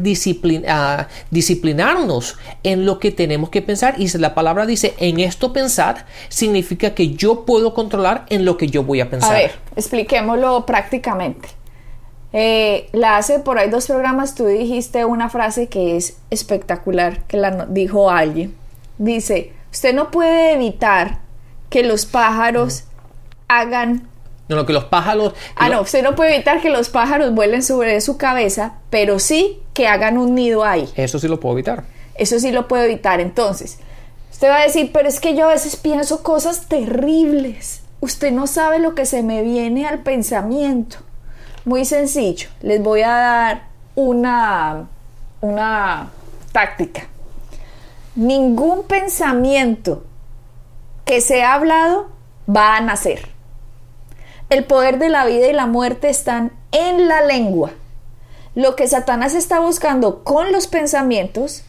ah, 0.68 1.08
disciplinarnos 1.30 2.36
en 2.62 2.86
lo 2.86 2.98
que 2.98 3.10
tenemos 3.10 3.50
que 3.50 3.62
pensar. 3.62 3.94
Y 3.98 4.08
si 4.08 4.18
la 4.18 4.34
palabra 4.34 4.66
dice 4.66 4.94
en 4.98 5.20
esto 5.20 5.52
pensar, 5.52 6.06
significa 6.28 6.94
que 6.94 7.14
yo 7.14 7.44
puedo 7.44 7.74
controlar 7.74 8.26
en 8.30 8.44
lo 8.44 8.56
que 8.56 8.68
yo 8.68 8.82
voy 8.82 9.00
a 9.00 9.10
pensar. 9.10 9.34
A 9.34 9.38
ver, 9.38 9.52
expliquémoslo 9.76 10.66
prácticamente. 10.66 11.48
Eh, 12.32 12.88
la 12.92 13.16
hace 13.16 13.38
por 13.38 13.58
ahí 13.58 13.70
dos 13.70 13.86
programas, 13.86 14.34
tú 14.34 14.46
dijiste 14.46 15.04
una 15.04 15.30
frase 15.30 15.68
que 15.68 15.96
es 15.96 16.18
espectacular, 16.30 17.24
que 17.24 17.38
la 17.38 17.66
dijo 17.66 18.10
alguien. 18.10 18.54
Dice, 18.98 19.52
usted 19.72 19.94
no 19.94 20.10
puede 20.10 20.52
evitar 20.52 21.20
que 21.70 21.82
los 21.82 22.06
pájaros 22.06 22.84
hagan 23.48 24.08
no, 24.48 24.56
lo 24.56 24.66
que 24.66 24.72
los 24.72 24.84
pájaros. 24.84 25.34
ah, 25.56 25.68
no, 25.68 25.82
usted 25.82 26.02
no 26.02 26.14
puede 26.14 26.34
evitar 26.34 26.60
que 26.60 26.70
los 26.70 26.88
pájaros 26.88 27.34
vuelen 27.34 27.62
sobre 27.62 28.00
su 28.00 28.16
cabeza, 28.16 28.74
pero 28.90 29.18
sí 29.18 29.60
que 29.74 29.88
hagan 29.88 30.16
un 30.16 30.34
nido 30.34 30.64
ahí. 30.64 30.88
Eso 30.96 31.18
sí 31.18 31.28
lo 31.28 31.38
puedo 31.38 31.54
evitar. 31.54 31.84
Eso 32.14 32.38
sí 32.40 32.50
lo 32.50 32.66
puedo 32.66 32.84
evitar. 32.84 33.20
Entonces, 33.20 33.78
usted 34.30 34.48
va 34.48 34.60
a 34.60 34.62
decir, 34.62 34.90
pero 34.92 35.08
es 35.08 35.20
que 35.20 35.34
yo 35.34 35.46
a 35.46 35.52
veces 35.52 35.76
pienso 35.76 36.22
cosas 36.22 36.66
terribles. 36.66 37.82
Usted 38.00 38.32
no 38.32 38.46
sabe 38.46 38.78
lo 38.78 38.94
que 38.94 39.06
se 39.06 39.22
me 39.22 39.42
viene 39.42 39.86
al 39.86 40.00
pensamiento. 40.00 40.98
Muy 41.64 41.84
sencillo. 41.84 42.48
Les 42.62 42.82
voy 42.82 43.02
a 43.02 43.10
dar 43.10 43.62
una, 43.94 44.88
una 45.40 46.08
táctica. 46.52 47.06
Ningún 48.14 48.84
pensamiento 48.84 50.04
que 51.04 51.20
se 51.20 51.42
ha 51.42 51.54
hablado 51.54 52.08
va 52.48 52.76
a 52.76 52.80
nacer. 52.80 53.37
El 54.50 54.64
poder 54.64 54.98
de 54.98 55.10
la 55.10 55.26
vida 55.26 55.48
y 55.48 55.52
la 55.52 55.66
muerte 55.66 56.08
están 56.08 56.52
en 56.72 57.06
la 57.06 57.22
lengua. 57.22 57.72
Lo 58.54 58.76
que 58.76 58.88
Satanás 58.88 59.34
está 59.34 59.60
buscando 59.60 60.24
con 60.24 60.52
los 60.52 60.66
pensamientos 60.66 61.64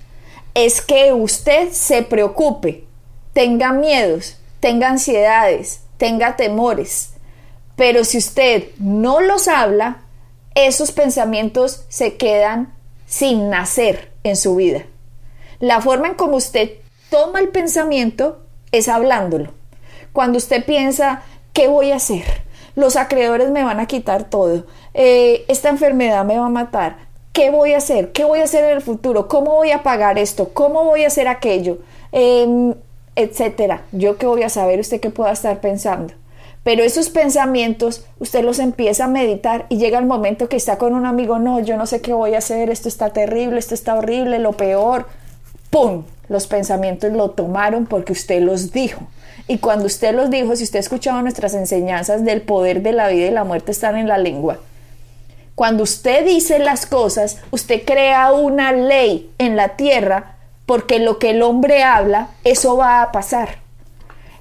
es 0.53 0.81
que 0.81 1.11
usted 1.11 1.71
se 1.71 2.03
preocupe, 2.03 2.85
tenga 3.33 3.73
miedos, 3.73 4.37
tenga 4.61 4.87
ansiedades, 4.87 5.81
tenga 5.97 6.37
temores. 6.37 7.11
Pero 7.75 8.05
si 8.05 8.17
usted 8.17 8.69
no 8.77 9.19
los 9.19 9.49
habla, 9.49 9.97
esos 10.55 10.93
pensamientos 10.93 11.83
se 11.89 12.15
quedan 12.15 12.73
sin 13.05 13.49
nacer 13.49 14.11
en 14.23 14.37
su 14.37 14.55
vida. 14.55 14.85
La 15.59 15.81
forma 15.81 16.07
en 16.07 16.13
como 16.15 16.37
usted 16.37 16.71
toma 17.09 17.39
el 17.39 17.49
pensamiento 17.49 18.41
es 18.71 18.87
hablándolo. 18.87 19.51
Cuando 20.13 20.37
usted 20.37 20.65
piensa, 20.65 21.23
¿qué 21.53 21.67
voy 21.67 21.91
a 21.91 21.97
hacer? 21.97 22.48
Los 22.79 22.95
acreedores 22.95 23.51
me 23.51 23.63
van 23.63 23.79
a 23.79 23.85
quitar 23.85 24.23
todo, 24.23 24.65
eh, 24.93 25.45
esta 25.47 25.69
enfermedad 25.69 26.25
me 26.25 26.39
va 26.39 26.45
a 26.45 26.49
matar, 26.49 26.97
¿qué 27.33 27.51
voy 27.51 27.73
a 27.73 27.77
hacer? 27.77 28.11
¿Qué 28.11 28.23
voy 28.23 28.39
a 28.39 28.45
hacer 28.45 28.63
en 28.63 28.71
el 28.71 28.81
futuro? 28.81 29.27
¿Cómo 29.27 29.55
voy 29.55 29.71
a 29.71 29.83
pagar 29.83 30.17
esto? 30.17 30.49
¿Cómo 30.53 30.85
voy 30.85 31.03
a 31.03 31.07
hacer 31.07 31.27
aquello? 31.27 31.79
Em, 32.11 32.73
etcétera. 33.15 33.83
Yo 33.91 34.17
qué 34.17 34.25
voy 34.25 34.43
a 34.43 34.49
saber 34.49 34.79
usted 34.79 34.99
qué 34.99 35.09
pueda 35.09 35.31
estar 35.31 35.59
pensando. 35.59 36.13
Pero 36.63 36.83
esos 36.83 37.09
pensamientos 37.09 38.05
usted 38.19 38.43
los 38.43 38.59
empieza 38.59 39.05
a 39.05 39.07
meditar 39.07 39.65
y 39.69 39.77
llega 39.77 39.99
el 39.99 40.05
momento 40.05 40.49
que 40.49 40.57
está 40.57 40.77
con 40.77 40.93
un 40.93 41.05
amigo, 41.05 41.39
no, 41.39 41.59
yo 41.59 41.77
no 41.77 41.85
sé 41.85 42.01
qué 42.01 42.13
voy 42.13 42.35
a 42.35 42.39
hacer, 42.39 42.69
esto 42.69 42.87
está 42.87 43.11
terrible, 43.11 43.59
esto 43.59 43.73
está 43.73 43.95
horrible, 43.95 44.39
lo 44.39 44.53
peor. 44.53 45.07
¡Pum! 45.69 46.03
Los 46.29 46.47
pensamientos 46.47 47.11
lo 47.11 47.31
tomaron 47.31 47.85
porque 47.85 48.13
usted 48.13 48.41
los 48.41 48.71
dijo. 48.71 49.01
Y 49.47 49.57
cuando 49.57 49.87
usted 49.87 50.15
los 50.15 50.29
dijo, 50.29 50.55
si 50.55 50.63
usted 50.63 50.77
ha 50.77 50.81
escuchado 50.81 51.21
nuestras 51.21 51.55
enseñanzas 51.55 52.23
del 52.23 52.41
poder 52.41 52.81
de 52.83 52.93
la 52.93 53.09
vida 53.09 53.27
y 53.27 53.31
la 53.31 53.43
muerte 53.43 53.71
están 53.71 53.97
en 53.97 54.07
la 54.07 54.17
lengua, 54.17 54.59
cuando 55.55 55.83
usted 55.83 56.23
dice 56.23 56.59
las 56.59 56.85
cosas, 56.85 57.39
usted 57.51 57.83
crea 57.83 58.31
una 58.31 58.71
ley 58.71 59.29
en 59.39 59.57
la 59.57 59.69
tierra 59.69 60.37
porque 60.65 60.99
lo 60.99 61.19
que 61.19 61.31
el 61.31 61.41
hombre 61.41 61.83
habla, 61.83 62.29
eso 62.43 62.77
va 62.77 63.01
a 63.01 63.11
pasar. 63.11 63.57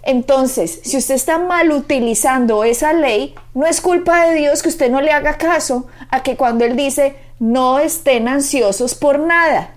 Entonces, 0.02 0.80
si 0.84 0.96
usted 0.96 1.14
está 1.14 1.38
mal 1.38 1.72
utilizando 1.72 2.64
esa 2.64 2.92
ley, 2.92 3.34
no 3.54 3.66
es 3.66 3.80
culpa 3.80 4.26
de 4.26 4.36
Dios 4.36 4.62
que 4.62 4.68
usted 4.68 4.90
no 4.90 5.00
le 5.00 5.10
haga 5.10 5.38
caso 5.38 5.86
a 6.10 6.22
que 6.22 6.36
cuando 6.36 6.64
Él 6.64 6.76
dice, 6.76 7.16
no 7.38 7.78
estén 7.78 8.28
ansiosos 8.28 8.94
por 8.94 9.18
nada. 9.18 9.70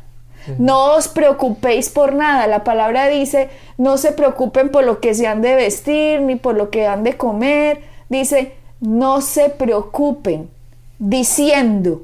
No 0.58 0.96
os 0.96 1.08
preocupéis 1.08 1.90
por 1.90 2.14
nada. 2.14 2.48
La 2.48 2.64
palabra 2.64 3.08
dice, 3.08 3.50
no 3.78 3.98
se 3.98 4.12
preocupen 4.12 4.70
por 4.70 4.84
lo 4.84 5.00
que 5.00 5.14
se 5.14 5.28
han 5.28 5.42
de 5.42 5.56
vestir 5.56 6.22
ni 6.22 6.36
por 6.36 6.56
lo 6.56 6.70
que 6.70 6.88
han 6.88 7.04
de 7.04 7.18
comer. 7.18 7.82
Dice, 8.10 8.54
no 8.80 9.22
se 9.22 9.50
preocupen 9.50 10.50
diciendo. 11.00 12.04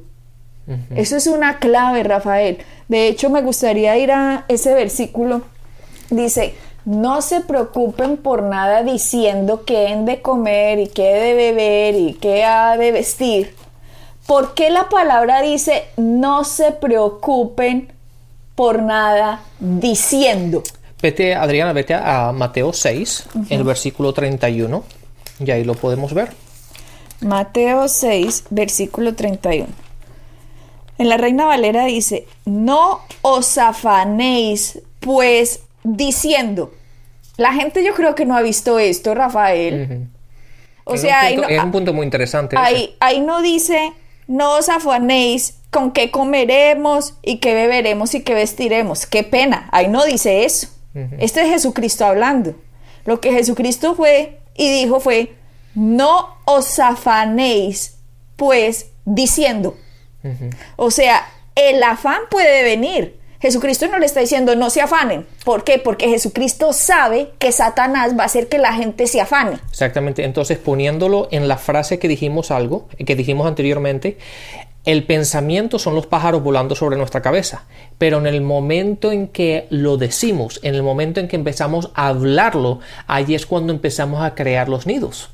Eso 0.96 1.16
es 1.16 1.28
una 1.28 1.60
clave, 1.60 2.04
Rafael. 2.04 2.58
De 2.90 3.08
hecho, 3.08 3.30
me 3.30 3.42
gustaría 3.42 3.98
ir 3.98 4.12
a 4.12 4.46
ese 4.50 4.74
versículo. 4.74 5.44
Dice, 6.10 6.56
no 6.84 7.22
se 7.22 7.42
preocupen 7.42 8.18
por 8.18 8.44
nada 8.44 8.84
diciendo 8.84 9.64
qué 9.66 9.88
han 9.88 10.06
de 10.06 10.22
comer 10.22 10.80
y 10.80 10.88
qué 10.88 11.16
de 11.16 11.34
beber 11.34 11.96
y 11.96 12.14
qué 12.14 12.44
ha 12.44 12.78
de 12.78 12.92
vestir. 12.92 13.56
¿Por 14.26 14.54
qué 14.54 14.70
la 14.70 14.90
palabra 14.90 15.42
dice 15.42 15.86
no 15.96 16.44
se 16.44 16.72
preocupen 16.72 17.94
por 18.58 18.82
nada 18.82 19.44
diciendo. 19.60 20.64
Vete, 21.00 21.36
Adriana, 21.36 21.74
vete 21.74 21.94
a 21.94 22.32
Mateo 22.34 22.74
6, 22.74 23.28
el 23.52 23.64
versículo 23.64 24.14
31, 24.14 24.84
y 25.46 25.52
ahí 25.52 25.64
lo 25.64 25.76
podemos 25.76 26.12
ver. 26.16 26.34
Mateo 27.22 27.88
6, 27.88 28.46
versículo 28.50 29.14
31. 29.14 29.68
En 30.98 31.10
la 31.10 31.18
Reina 31.18 31.46
Valera 31.46 31.86
dice, 31.86 32.26
no 32.46 33.02
os 33.22 33.60
afanéis, 33.60 34.80
pues 35.02 35.60
diciendo. 35.84 36.74
La 37.38 37.54
gente 37.54 37.84
yo 37.84 37.94
creo 37.94 38.16
que 38.16 38.26
no 38.26 38.36
ha 38.36 38.42
visto 38.42 38.80
esto, 38.80 39.14
Rafael. 39.14 40.08
O 40.84 40.98
sea, 40.98 41.30
es 41.30 41.64
un 41.64 41.72
punto 41.72 41.94
muy 41.94 42.06
interesante. 42.06 42.56
Ahí, 42.58 42.96
ahí 43.00 43.20
no 43.20 43.44
dice, 43.44 43.94
no 44.26 44.56
os 44.56 44.68
afanéis 44.68 45.57
con 45.72 45.92
qué 45.92 46.12
comeremos 46.12 47.16
y 47.22 47.38
qué 47.38 47.54
beberemos 47.54 48.16
y 48.16 48.22
qué 48.22 48.34
vestiremos. 48.34 49.06
Qué 49.06 49.24
pena, 49.24 49.70
ahí 49.72 49.88
no 49.88 50.06
dice 50.06 50.46
eso. 50.46 50.70
Este 51.20 51.42
es 51.42 51.50
Jesucristo 51.50 52.06
hablando. 52.06 52.56
Lo 53.06 53.22
que 53.22 53.32
Jesucristo 53.32 53.94
fue 53.94 54.40
y 54.56 54.72
dijo 54.72 55.00
fue, 55.00 55.36
no 55.76 56.38
os 56.46 56.80
afanéis, 56.80 58.00
pues 58.36 58.88
diciendo. 59.06 59.78
O 60.76 60.90
sea, 60.92 61.26
el 61.56 61.82
afán 61.84 62.22
puede 62.30 62.64
venir. 62.64 63.18
Jesucristo 63.40 63.88
no 63.88 64.00
le 64.00 64.08
está 64.08 64.20
diciendo 64.20 64.56
no 64.56 64.70
se 64.70 64.82
afanen. 64.82 65.28
¿Por 65.46 65.64
qué? 65.64 65.78
Porque 65.78 66.10
Jesucristo 66.10 66.74
sabe 66.74 67.32
que 67.38 67.52
Satanás 67.52 68.18
va 68.18 68.24
a 68.24 68.26
hacer 68.26 68.50
que 68.50 68.58
la 68.58 68.74
gente 68.74 69.06
se 69.06 69.22
afane. 69.22 69.60
Exactamente. 69.70 70.24
Entonces, 70.24 70.58
poniéndolo 70.58 71.28
en 71.32 71.48
la 71.48 71.58
frase 71.58 72.00
que 72.00 72.08
dijimos 72.08 72.50
algo, 72.50 72.88
que 73.06 73.16
dijimos 73.16 73.48
anteriormente, 73.48 74.18
El 74.88 75.04
pensamiento 75.04 75.80
son 75.80 75.96
los 75.96 76.08
pájaros 76.08 76.42
volando 76.42 76.74
sobre 76.74 76.96
nuestra 76.96 77.22
cabeza, 77.22 77.64
pero 77.98 78.20
en 78.20 78.26
el 78.26 78.40
momento 78.40 79.12
en 79.12 79.28
que 79.28 79.68
lo 79.70 79.98
decimos, 79.98 80.62
en 80.64 80.76
el 80.76 80.82
momento 80.82 81.20
en 81.20 81.28
que 81.28 81.36
empezamos 81.36 81.92
a 81.94 82.08
hablarlo, 82.08 82.80
ahí 83.06 83.36
es 83.36 83.46
cuando 83.46 83.74
empezamos 83.74 84.24
a 84.24 84.34
crear 84.34 84.70
los 84.70 84.88
nidos. 84.88 85.30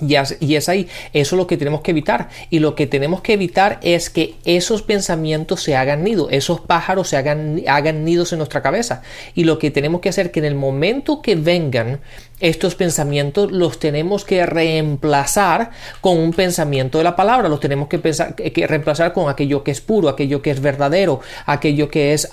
Y 0.00 0.16
es, 0.56 0.68
ahí, 0.68 0.88
eso 1.12 1.36
es 1.36 1.38
lo 1.38 1.46
que 1.46 1.56
tenemos 1.56 1.80
que 1.80 1.92
evitar. 1.92 2.28
Y 2.50 2.58
lo 2.58 2.74
que 2.74 2.86
tenemos 2.86 3.20
que 3.20 3.34
evitar 3.34 3.78
es 3.82 4.10
que 4.10 4.34
esos 4.44 4.82
pensamientos 4.82 5.62
se 5.62 5.76
hagan 5.76 6.02
nido, 6.02 6.28
esos 6.30 6.60
pájaros 6.60 7.08
se 7.08 7.16
hagan, 7.16 7.62
hagan 7.68 8.04
nidos 8.04 8.32
en 8.32 8.38
nuestra 8.38 8.60
cabeza. 8.60 9.02
Y 9.34 9.44
lo 9.44 9.58
que 9.58 9.70
tenemos 9.70 10.00
que 10.00 10.08
hacer 10.08 10.26
es 10.26 10.32
que 10.32 10.40
en 10.40 10.46
el 10.46 10.56
momento 10.56 11.22
que 11.22 11.36
vengan 11.36 12.00
estos 12.40 12.74
pensamientos, 12.74 13.52
los 13.52 13.78
tenemos 13.78 14.24
que 14.24 14.44
reemplazar 14.44 15.70
con 16.00 16.18
un 16.18 16.32
pensamiento 16.32 16.98
de 16.98 17.04
la 17.04 17.14
palabra, 17.14 17.48
los 17.48 17.60
tenemos 17.60 17.88
que, 17.88 17.98
pensar, 17.98 18.34
que 18.34 18.66
reemplazar 18.66 19.12
con 19.12 19.30
aquello 19.30 19.62
que 19.62 19.70
es 19.70 19.80
puro, 19.80 20.08
aquello 20.08 20.42
que 20.42 20.50
es 20.50 20.60
verdadero, 20.60 21.20
aquello 21.46 21.88
que 21.88 22.12
es 22.12 22.28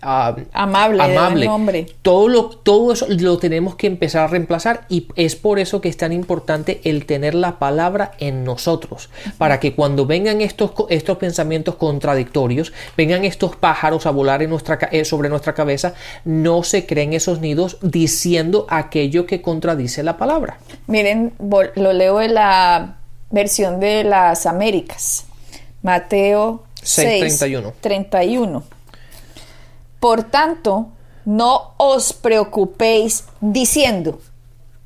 Amable, 0.00 1.02
amable. 1.02 1.86
Todo, 2.02 2.28
lo, 2.28 2.48
todo 2.50 2.92
eso 2.92 3.06
lo 3.08 3.38
tenemos 3.38 3.76
que 3.76 3.86
empezar 3.86 4.24
a 4.24 4.26
reemplazar 4.28 4.86
y 4.88 5.08
es 5.16 5.36
por 5.36 5.58
eso 5.58 5.80
que 5.80 5.88
es 5.88 5.96
tan 5.96 6.12
importante 6.12 6.80
el 6.84 7.06
tener 7.06 7.34
la 7.34 7.58
palabra 7.58 8.12
en 8.18 8.44
nosotros, 8.44 9.10
para 9.38 9.60
que 9.60 9.74
cuando 9.74 10.06
vengan 10.06 10.40
estos, 10.40 10.72
estos 10.88 11.18
pensamientos 11.18 11.76
contradictorios, 11.76 12.72
vengan 12.96 13.24
estos 13.24 13.56
pájaros 13.56 14.06
a 14.06 14.10
volar 14.10 14.42
en 14.42 14.50
nuestra, 14.50 14.78
eh, 14.92 15.04
sobre 15.04 15.28
nuestra 15.28 15.54
cabeza, 15.54 15.94
no 16.24 16.62
se 16.62 16.86
creen 16.86 17.12
esos 17.12 17.40
nidos 17.40 17.78
diciendo 17.82 18.66
aquello 18.68 19.26
que 19.26 19.42
contradice 19.42 20.02
la 20.02 20.16
palabra. 20.16 20.58
Miren, 20.86 21.32
lo 21.74 21.92
leo 21.92 22.20
en 22.20 22.34
la 22.34 22.96
versión 23.30 23.80
de 23.80 24.04
las 24.04 24.46
Américas, 24.46 25.26
Mateo 25.82 26.64
6, 26.82 27.38
31. 27.80 28.77
Por 30.00 30.24
tanto, 30.24 30.88
no 31.24 31.74
os 31.76 32.12
preocupéis 32.12 33.24
diciendo, 33.40 34.20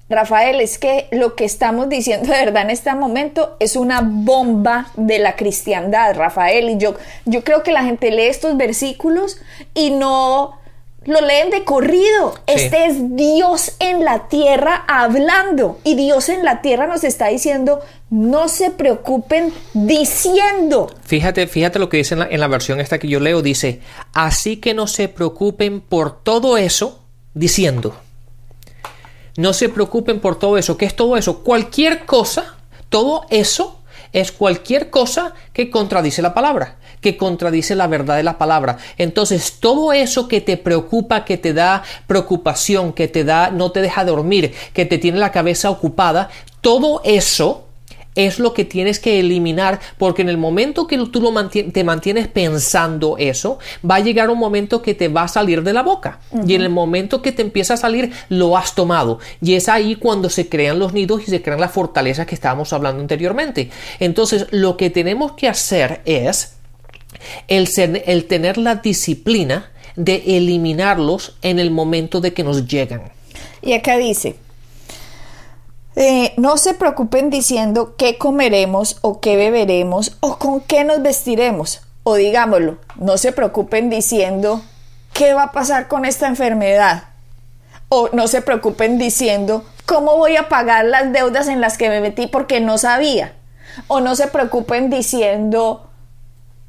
Rafael, 0.08 0.60
es 0.60 0.78
que 0.78 1.08
lo 1.10 1.34
que 1.34 1.44
estamos 1.44 1.88
diciendo 1.88 2.30
de 2.30 2.44
verdad 2.44 2.62
en 2.62 2.70
este 2.70 2.94
momento 2.94 3.56
es 3.60 3.76
una 3.76 4.00
bomba 4.02 4.88
de 4.96 5.18
la 5.18 5.36
cristiandad, 5.36 6.14
Rafael. 6.16 6.70
Y 6.70 6.78
yo, 6.78 6.94
yo 7.24 7.42
creo 7.44 7.62
que 7.62 7.72
la 7.72 7.84
gente 7.84 8.10
lee 8.10 8.26
estos 8.26 8.56
versículos 8.56 9.38
y 9.74 9.90
no 9.90 10.58
lo 11.06 11.20
leen 11.20 11.50
de 11.50 11.64
corrido. 11.64 12.34
Este 12.46 12.86
es 12.86 13.16
Dios 13.16 13.72
en 13.78 14.04
la 14.04 14.28
tierra 14.28 14.84
hablando. 14.86 15.78
Y 15.84 15.94
Dios 15.94 16.28
en 16.28 16.44
la 16.44 16.62
tierra 16.62 16.86
nos 16.86 17.04
está 17.04 17.28
diciendo, 17.28 17.80
no 18.10 18.48
se 18.48 18.70
preocupen 18.70 19.52
diciendo. 19.72 20.94
Fíjate, 21.04 21.46
fíjate 21.46 21.78
lo 21.78 21.88
que 21.88 21.98
dice 21.98 22.14
en 22.14 22.20
la, 22.20 22.26
en 22.26 22.40
la 22.40 22.48
versión 22.48 22.80
esta 22.80 22.98
que 22.98 23.08
yo 23.08 23.20
leo. 23.20 23.42
Dice, 23.42 23.80
así 24.12 24.58
que 24.58 24.74
no 24.74 24.86
se 24.86 25.08
preocupen 25.08 25.80
por 25.80 26.22
todo 26.22 26.56
eso 26.56 27.04
diciendo. 27.34 27.96
No 29.36 29.52
se 29.52 29.68
preocupen 29.68 30.20
por 30.20 30.38
todo 30.38 30.58
eso. 30.58 30.76
¿Qué 30.76 30.84
es 30.84 30.94
todo 30.94 31.16
eso? 31.16 31.42
Cualquier 31.42 32.04
cosa, 32.04 32.56
todo 32.88 33.26
eso 33.30 33.82
es 34.12 34.30
cualquier 34.30 34.90
cosa 34.90 35.34
que 35.52 35.70
contradice 35.70 36.20
la 36.20 36.34
palabra 36.34 36.76
que 37.02 37.18
contradice 37.18 37.74
la 37.74 37.86
verdad 37.86 38.16
de 38.16 38.22
la 38.22 38.38
palabra. 38.38 38.78
Entonces, 38.96 39.58
todo 39.60 39.92
eso 39.92 40.28
que 40.28 40.40
te 40.40 40.56
preocupa, 40.56 41.26
que 41.26 41.36
te 41.36 41.52
da 41.52 41.82
preocupación, 42.06 42.94
que 42.94 43.08
te 43.08 43.24
da, 43.24 43.50
no 43.50 43.72
te 43.72 43.82
deja 43.82 44.06
dormir, 44.06 44.54
que 44.72 44.86
te 44.86 44.96
tiene 44.96 45.18
la 45.18 45.32
cabeza 45.32 45.68
ocupada, 45.68 46.30
todo 46.62 47.02
eso 47.04 47.66
es 48.14 48.38
lo 48.38 48.52
que 48.52 48.64
tienes 48.64 48.98
que 48.98 49.20
eliminar 49.20 49.80
porque 49.98 50.22
en 50.22 50.28
el 50.28 50.36
momento 50.36 50.86
que 50.86 50.98
tú 50.98 51.20
lo 51.20 51.48
te 51.48 51.84
mantienes 51.84 52.28
pensando 52.28 53.16
eso, 53.18 53.58
va 53.88 53.96
a 53.96 54.00
llegar 54.00 54.30
un 54.30 54.38
momento 54.38 54.82
que 54.82 54.94
te 54.94 55.08
va 55.08 55.22
a 55.22 55.28
salir 55.28 55.62
de 55.62 55.72
la 55.72 55.82
boca 55.82 56.20
y 56.46 56.54
en 56.54 56.60
el 56.60 56.68
momento 56.68 57.22
que 57.22 57.32
te 57.32 57.42
empieza 57.42 57.74
a 57.74 57.78
salir 57.78 58.12
lo 58.28 58.56
has 58.56 58.74
tomado 58.74 59.18
y 59.40 59.54
es 59.54 59.68
ahí 59.68 59.96
cuando 59.96 60.28
se 60.28 60.48
crean 60.48 60.78
los 60.78 60.92
nidos 60.92 61.22
y 61.26 61.30
se 61.30 61.42
crean 61.42 61.60
las 61.60 61.72
fortalezas 61.72 62.26
que 62.26 62.34
estábamos 62.34 62.72
hablando 62.72 63.00
anteriormente. 63.00 63.70
Entonces 63.98 64.46
lo 64.50 64.76
que 64.76 64.90
tenemos 64.90 65.32
que 65.32 65.48
hacer 65.48 66.02
es 66.04 66.56
el, 67.48 68.26
tener 68.26 68.58
la 68.58 68.76
disciplina 68.76 69.70
de 69.96 70.38
eliminarlos 70.38 71.36
en 71.42 71.58
el 71.58 71.70
momento 71.70 72.20
de 72.20 72.32
que 72.32 72.44
nos 72.44 72.66
llegan. 72.66 73.12
Y 73.60 73.74
acá 73.74 73.96
dice, 73.96 74.36
eh, 75.96 76.32
no 76.36 76.56
se 76.56 76.74
preocupen 76.74 77.30
diciendo 77.30 77.94
qué 77.96 78.16
comeremos 78.18 78.98
o 79.02 79.20
qué 79.20 79.36
beberemos 79.36 80.16
o 80.20 80.38
con 80.38 80.60
qué 80.60 80.84
nos 80.84 81.02
vestiremos. 81.02 81.82
O 82.04 82.14
digámoslo, 82.14 82.78
no 82.96 83.18
se 83.18 83.32
preocupen 83.32 83.90
diciendo 83.90 84.62
qué 85.12 85.34
va 85.34 85.44
a 85.44 85.52
pasar 85.52 85.88
con 85.88 86.04
esta 86.04 86.26
enfermedad. 86.26 87.04
O 87.88 88.08
no 88.12 88.26
se 88.26 88.42
preocupen 88.42 88.98
diciendo 88.98 89.64
cómo 89.86 90.16
voy 90.16 90.36
a 90.36 90.48
pagar 90.48 90.86
las 90.86 91.12
deudas 91.12 91.48
en 91.48 91.60
las 91.60 91.76
que 91.76 91.90
me 91.90 92.00
metí 92.00 92.26
porque 92.26 92.60
no 92.60 92.78
sabía. 92.78 93.34
O 93.86 94.00
no 94.00 94.16
se 94.16 94.26
preocupen 94.26 94.90
diciendo 94.90 95.91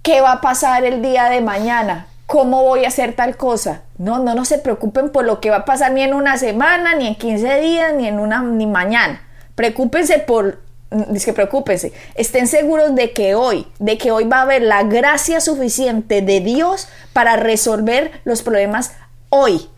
¿Qué 0.03 0.19
va 0.19 0.33
a 0.33 0.41
pasar 0.41 0.83
el 0.83 1.01
día 1.01 1.29
de 1.29 1.39
mañana? 1.39 2.07
¿Cómo 2.25 2.61
voy 2.61 2.83
a 2.83 2.89
hacer 2.89 3.13
tal 3.13 3.37
cosa? 3.37 3.83
No, 3.97 4.19
no, 4.19 4.35
no 4.35 4.43
se 4.43 4.57
preocupen 4.57 5.09
por 5.09 5.23
lo 5.23 5.39
que 5.39 5.49
va 5.49 5.59
a 5.59 5.65
pasar 5.65 5.93
ni 5.93 6.03
en 6.03 6.13
una 6.13 6.37
semana, 6.37 6.93
ni 6.93 7.07
en 7.07 7.15
15 7.15 7.61
días, 7.61 7.93
ni 7.93 8.09
en 8.09 8.19
una, 8.19 8.41
ni 8.41 8.67
mañana. 8.67 9.25
Preocúpense 9.55 10.19
por, 10.19 10.59
dice 11.07 11.27
que 11.27 11.33
preocúpense, 11.33 11.93
estén 12.15 12.47
seguros 12.47 12.93
de 12.95 13.13
que 13.13 13.33
hoy, 13.33 13.65
de 13.79 13.97
que 13.97 14.11
hoy 14.11 14.25
va 14.25 14.39
a 14.39 14.41
haber 14.41 14.63
la 14.63 14.83
gracia 14.83 15.39
suficiente 15.39 16.21
de 16.21 16.41
Dios 16.41 16.89
para 17.13 17.37
resolver 17.37 18.11
los 18.25 18.41
problemas 18.41 18.91
hoy. 19.29 19.69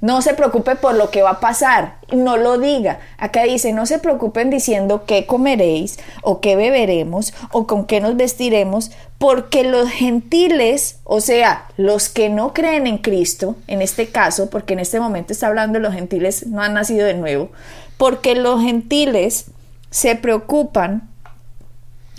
No 0.00 0.22
se 0.22 0.34
preocupe 0.34 0.76
por 0.76 0.94
lo 0.94 1.10
que 1.10 1.22
va 1.22 1.30
a 1.30 1.40
pasar, 1.40 1.96
no 2.12 2.36
lo 2.36 2.58
diga. 2.58 3.00
Acá 3.18 3.44
dice, 3.44 3.72
no 3.72 3.86
se 3.86 3.98
preocupen 3.98 4.50
diciendo 4.50 5.04
qué 5.06 5.26
comeréis 5.26 5.98
o 6.22 6.40
qué 6.40 6.56
beberemos 6.56 7.34
o 7.50 7.66
con 7.66 7.86
qué 7.86 8.00
nos 8.00 8.16
vestiremos, 8.16 8.90
porque 9.18 9.64
los 9.64 9.88
gentiles, 9.88 10.98
o 11.04 11.20
sea, 11.20 11.66
los 11.76 12.08
que 12.08 12.28
no 12.28 12.52
creen 12.52 12.86
en 12.86 12.98
Cristo, 12.98 13.56
en 13.66 13.82
este 13.82 14.08
caso, 14.08 14.50
porque 14.50 14.72
en 14.72 14.80
este 14.80 15.00
momento 15.00 15.32
está 15.32 15.46
hablando 15.46 15.78
de 15.78 15.84
los 15.84 15.94
gentiles, 15.94 16.46
no 16.46 16.62
han 16.62 16.74
nacido 16.74 17.06
de 17.06 17.14
nuevo, 17.14 17.50
porque 17.96 18.34
los 18.34 18.62
gentiles 18.62 19.46
se 19.90 20.16
preocupan, 20.16 21.08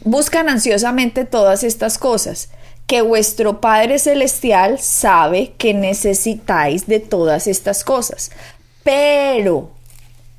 buscan 0.03 0.49
ansiosamente 0.49 1.25
todas 1.25 1.63
estas 1.63 1.97
cosas 1.97 2.49
que 2.87 3.01
vuestro 3.01 3.61
Padre 3.61 3.99
Celestial 3.99 4.79
sabe 4.79 5.53
que 5.57 5.73
necesitáis 5.73 6.87
de 6.87 6.99
todas 6.99 7.47
estas 7.47 7.83
cosas. 7.83 8.31
Pero 8.83 9.71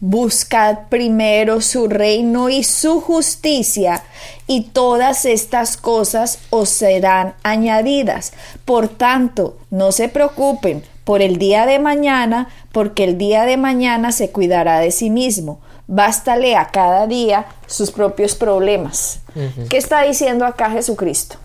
buscad 0.00 0.88
primero 0.90 1.62
su 1.62 1.88
reino 1.88 2.50
y 2.50 2.62
su 2.62 3.00
justicia, 3.00 4.02
y 4.46 4.64
todas 4.64 5.24
estas 5.24 5.78
cosas 5.78 6.38
os 6.50 6.68
serán 6.68 7.35
añadidas. 7.42 8.35
Por 8.66 8.88
tanto, 8.88 9.57
no 9.70 9.92
se 9.92 10.09
preocupen 10.09 10.85
por 11.04 11.22
el 11.22 11.38
día 11.38 11.64
de 11.64 11.78
mañana, 11.78 12.48
porque 12.72 13.04
el 13.04 13.16
día 13.16 13.44
de 13.44 13.57
mañana 13.57 14.12
se 14.12 14.30
cuidará 14.30 14.80
de 14.80 14.90
sí 14.90 15.09
mismo. 15.09 15.61
Bástale 15.87 16.57
a 16.57 16.66
cada 16.66 17.07
día 17.07 17.46
sus 17.66 17.90
propios 17.90 18.35
problemas. 18.35 19.20
¿Qué 19.68 19.76
está 19.76 20.02
diciendo 20.02 20.44
acá 20.44 20.70
Jesucristo? 20.70 21.37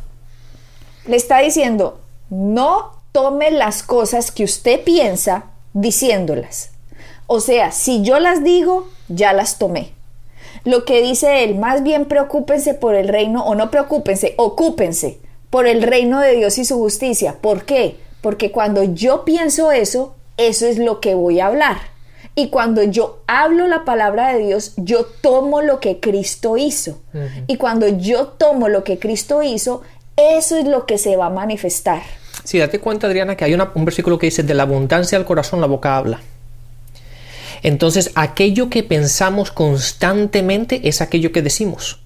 Le 1.09 1.17
está 1.17 1.39
diciendo, 1.39 1.99
no 2.29 2.91
tome 3.11 3.51
las 3.51 3.83
cosas 3.83 4.31
que 4.31 4.43
usted 4.43 4.83
piensa 4.83 5.45
diciéndolas. 5.73 6.71
O 7.25 7.39
sea, 7.39 7.71
si 7.71 8.01
yo 8.03 8.19
las 8.19 8.43
digo, 8.43 8.87
ya 9.07 9.33
las 9.33 9.57
tomé. 9.57 9.91
Lo 10.65 10.85
que 10.85 11.01
dice 11.01 11.43
él, 11.43 11.55
más 11.55 11.83
bien 11.83 12.05
preocúpense 12.05 12.73
por 12.73 12.95
el 12.95 13.07
reino, 13.07 13.43
o 13.43 13.55
no 13.55 13.71
preocúpense, 13.71 14.35
ocúpense 14.37 15.19
por 15.49 15.65
el 15.65 15.81
reino 15.81 16.19
de 16.19 16.35
Dios 16.35 16.57
y 16.57 16.65
su 16.65 16.77
justicia. 16.77 17.37
¿Por 17.41 17.65
qué? 17.65 17.97
Porque 18.21 18.51
cuando 18.51 18.83
yo 18.83 19.25
pienso 19.25 19.71
eso, 19.71 20.15
eso 20.37 20.67
es 20.67 20.77
lo 20.77 20.99
que 20.99 21.15
voy 21.15 21.39
a 21.39 21.47
hablar. 21.47 21.77
Y 22.35 22.49
cuando 22.49 22.83
yo 22.83 23.19
hablo 23.27 23.67
la 23.67 23.83
palabra 23.83 24.33
de 24.33 24.45
Dios, 24.45 24.73
yo 24.77 25.05
tomo 25.05 25.61
lo 25.61 25.79
que 25.79 25.99
Cristo 25.99 26.55
hizo. 26.55 26.99
Y 27.47 27.57
cuando 27.57 27.87
yo 27.87 28.27
tomo 28.27 28.69
lo 28.69 28.83
que 28.83 28.99
Cristo 28.99 29.43
hizo, 29.43 29.81
eso 30.37 30.57
es 30.57 30.65
lo 30.65 30.85
que 30.85 30.97
se 30.97 31.15
va 31.15 31.27
a 31.27 31.29
manifestar. 31.29 32.01
Sí, 32.43 32.57
date 32.57 32.79
cuenta, 32.79 33.07
Adriana, 33.07 33.35
que 33.35 33.45
hay 33.45 33.53
un 33.53 33.85
versículo 33.85 34.17
que 34.17 34.27
dice, 34.27 34.43
de 34.43 34.53
la 34.53 34.63
abundancia 34.63 35.17
del 35.17 35.25
corazón 35.25 35.61
la 35.61 35.67
boca 35.67 35.97
habla. 35.97 36.19
Entonces, 37.61 38.11
aquello 38.15 38.69
que 38.69 38.83
pensamos 38.83 39.51
constantemente 39.51 40.87
es 40.87 41.01
aquello 41.01 41.31
que 41.31 41.41
decimos. 41.41 41.99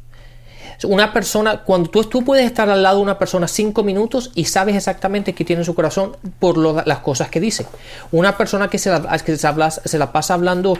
Una 0.83 1.13
persona, 1.13 1.63
cuando 1.63 1.89
tú, 1.89 2.03
tú 2.03 2.25
puedes 2.25 2.45
estar 2.45 2.69
al 2.69 2.83
lado 2.83 2.97
de 2.97 3.03
una 3.03 3.17
persona 3.17 3.47
cinco 3.47 3.83
minutos 3.83 4.31
y 4.35 4.45
sabes 4.45 4.75
exactamente 4.75 5.33
qué 5.33 5.45
tiene 5.45 5.61
en 5.61 5.65
su 5.65 5.75
corazón 5.75 6.17
por 6.39 6.57
las 6.57 6.99
cosas 6.99 7.29
que 7.29 7.39
dice. 7.39 7.65
Una 8.11 8.37
persona 8.37 8.67
que 8.67 8.77
se 8.77 8.89
la, 8.89 9.17
que 9.19 9.37
se, 9.37 9.47
habla, 9.47 9.71
se 9.71 9.97
la 9.97 10.11
pasa 10.11 10.33
hablando, 10.33 10.77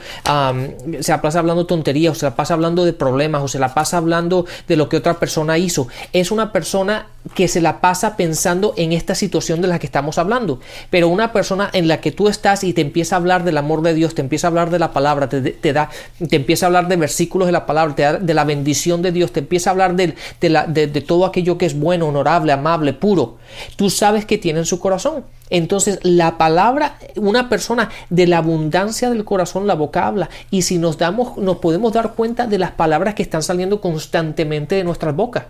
se 1.00 1.12
la 1.12 1.22
pasa 1.22 1.39
hablando 1.39 1.65
tonterías, 1.65 2.12
o 2.12 2.19
se 2.19 2.26
la 2.26 2.36
pasa 2.36 2.54
hablando 2.54 2.84
de 2.84 2.91
problemas, 2.91 3.43
o 3.43 3.48
se 3.48 3.60
la 3.60 3.74
pasa 3.74 3.98
hablando 3.98 4.46
de 4.67 4.76
lo 4.76 4.89
que 4.89 4.98
otra 4.98 5.19
persona 5.19 5.58
hizo, 5.58 5.88
es 6.12 6.32
una 6.32 6.52
persona 6.52 7.08
que 7.36 7.47
se 7.47 7.62
la 7.62 7.79
pasa 7.79 8.17
pensando 8.17 8.73
en 8.77 8.91
esta 8.91 9.15
situación 9.15 9.62
de 9.62 9.67
la 9.67 9.79
que 9.79 9.86
estamos 9.86 10.17
hablando. 10.17 10.59
Pero 10.89 11.07
una 11.07 11.31
persona 11.31 11.69
en 11.73 11.88
la 11.88 12.01
que 12.01 12.12
tú 12.12 12.27
estás 12.27 12.63
y 12.63 12.73
te 12.73 12.81
empieza 12.81 13.15
a 13.15 13.19
hablar 13.19 13.43
del 13.43 13.57
amor 13.57 13.81
de 13.81 13.93
Dios, 13.93 14.13
te 14.13 14.21
empieza 14.21 14.47
a 14.47 14.49
hablar 14.49 14.69
de 14.69 14.79
la 14.79 14.91
palabra, 14.91 15.29
te, 15.29 15.73
da, 15.73 15.89
te 16.29 16.36
empieza 16.36 16.65
a 16.65 16.67
hablar 16.67 16.88
de 16.88 16.97
versículos 16.97 17.47
de 17.47 17.53
la 17.53 17.65
palabra, 17.65 17.95
te 17.95 18.01
da 18.03 18.13
de 18.13 18.33
la 18.33 18.43
bendición 18.43 19.01
de 19.01 19.12
Dios, 19.12 19.31
te 19.31 19.39
empieza 19.39 19.69
a 19.69 19.71
hablar 19.71 19.95
de, 19.95 20.15
de, 20.41 21.01
todo 21.01 21.25
aquello 21.25 21.57
que 21.57 21.65
es 21.65 21.79
bueno, 21.79 22.07
honorable, 22.07 22.51
amable, 22.51 22.93
puro. 22.93 23.38
Tú 23.75 23.89
sabes 23.89 24.25
que 24.25 24.38
tiene 24.38 24.59
en 24.59 24.65
su 24.65 24.79
corazón. 24.79 25.23
Entonces, 25.49 25.99
la 26.01 26.38
palabra, 26.38 26.97
una 27.15 27.47
persona 27.47 27.89
de 28.09 28.27
la 28.27 28.39
abundancia 28.39 29.09
del 29.09 29.23
corazón, 29.23 29.67
la 29.67 29.75
boca 29.75 30.07
habla. 30.07 30.29
Y 30.49 30.63
si 30.63 30.77
nos 30.77 30.97
damos, 30.97 31.38
nos 31.38 31.57
podemos 31.57 31.93
dar 31.93 32.13
cuenta 32.15 32.47
de 32.47 32.57
las 32.57 32.71
palabras 32.71 33.13
que 33.13 33.23
están 33.23 33.43
saliendo 33.43 33.79
constantemente 33.79 34.75
de 34.75 34.83
nuestras 34.83 35.15
bocas. 35.15 35.43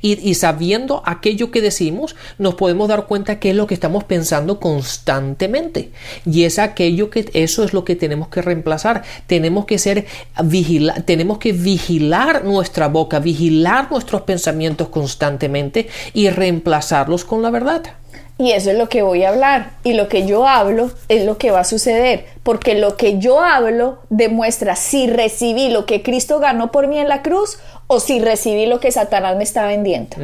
Y, 0.00 0.34
sabiendo 0.34 1.02
aquello 1.04 1.50
que 1.50 1.60
decimos, 1.60 2.16
nos 2.38 2.54
podemos 2.54 2.88
dar 2.88 3.06
cuenta 3.06 3.38
que 3.38 3.50
es 3.50 3.56
lo 3.56 3.66
que 3.66 3.74
estamos 3.74 4.04
pensando 4.04 4.60
constantemente. 4.60 5.90
Y 6.26 6.44
es 6.44 6.58
aquello 6.58 7.10
que 7.10 7.30
eso 7.34 7.64
es 7.64 7.72
lo 7.72 7.84
que 7.84 7.96
tenemos 7.96 8.28
que 8.28 8.42
reemplazar. 8.42 9.02
Tenemos 9.26 9.64
que 9.66 9.78
ser 9.78 10.06
vigila, 10.44 10.94
tenemos 11.04 11.38
que 11.38 11.52
vigilar 11.52 12.44
nuestra 12.44 12.88
boca, 12.88 13.18
vigilar 13.18 13.90
nuestros 13.90 14.22
pensamientos 14.22 14.88
constantemente 14.88 15.88
y 16.12 16.30
reemplazarlos 16.30 17.24
con 17.24 17.42
la 17.42 17.50
verdad. 17.50 18.01
Y 18.42 18.50
eso 18.50 18.72
es 18.72 18.76
lo 18.76 18.88
que 18.88 19.02
voy 19.02 19.22
a 19.22 19.28
hablar. 19.28 19.70
Y 19.84 19.92
lo 19.92 20.08
que 20.08 20.26
yo 20.26 20.48
hablo 20.48 20.90
es 21.08 21.24
lo 21.24 21.38
que 21.38 21.52
va 21.52 21.60
a 21.60 21.64
suceder. 21.64 22.26
Porque 22.42 22.74
lo 22.74 22.96
que 22.96 23.20
yo 23.20 23.38
hablo 23.38 24.00
demuestra 24.10 24.74
si 24.74 25.06
recibí 25.06 25.68
lo 25.68 25.86
que 25.86 26.02
Cristo 26.02 26.40
ganó 26.40 26.72
por 26.72 26.88
mí 26.88 26.98
en 26.98 27.06
la 27.06 27.22
cruz 27.22 27.60
o 27.86 28.00
si 28.00 28.18
recibí 28.18 28.66
lo 28.66 28.80
que 28.80 28.90
Satanás 28.90 29.36
me 29.36 29.44
está 29.44 29.64
vendiendo. 29.68 30.16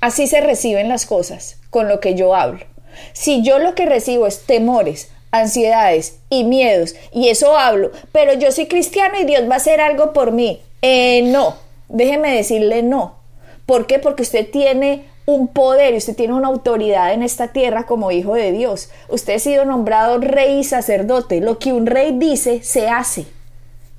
Así 0.00 0.26
se 0.26 0.40
reciben 0.40 0.88
las 0.88 1.06
cosas 1.06 1.58
con 1.70 1.86
lo 1.86 2.00
que 2.00 2.16
yo 2.16 2.34
hablo. 2.34 2.64
Si 3.12 3.42
yo 3.42 3.60
lo 3.60 3.76
que 3.76 3.86
recibo 3.86 4.26
es 4.26 4.44
temores, 4.44 5.08
ansiedades 5.30 6.18
y 6.30 6.42
miedos, 6.42 6.96
y 7.12 7.28
eso 7.28 7.56
hablo, 7.56 7.92
pero 8.10 8.32
yo 8.34 8.50
soy 8.50 8.66
cristiano 8.66 9.20
y 9.20 9.24
Dios 9.24 9.48
va 9.48 9.54
a 9.54 9.58
hacer 9.58 9.80
algo 9.80 10.12
por 10.12 10.32
mí. 10.32 10.60
Eh, 10.82 11.22
no, 11.22 11.54
déjeme 11.88 12.34
decirle 12.34 12.82
no. 12.82 13.20
¿Por 13.66 13.86
qué? 13.86 14.00
Porque 14.00 14.24
usted 14.24 14.50
tiene 14.50 15.13
un 15.26 15.48
poder 15.48 15.94
y 15.94 15.98
usted 15.98 16.14
tiene 16.14 16.34
una 16.34 16.48
autoridad 16.48 17.12
en 17.12 17.22
esta 17.22 17.48
tierra 17.48 17.84
como 17.84 18.10
hijo 18.10 18.34
de 18.34 18.52
Dios. 18.52 18.90
Usted 19.08 19.34
ha 19.34 19.38
sido 19.38 19.64
nombrado 19.64 20.18
rey 20.18 20.58
y 20.58 20.64
sacerdote. 20.64 21.40
Lo 21.40 21.58
que 21.58 21.72
un 21.72 21.86
rey 21.86 22.16
dice, 22.18 22.62
se 22.62 22.88
hace. 22.88 23.26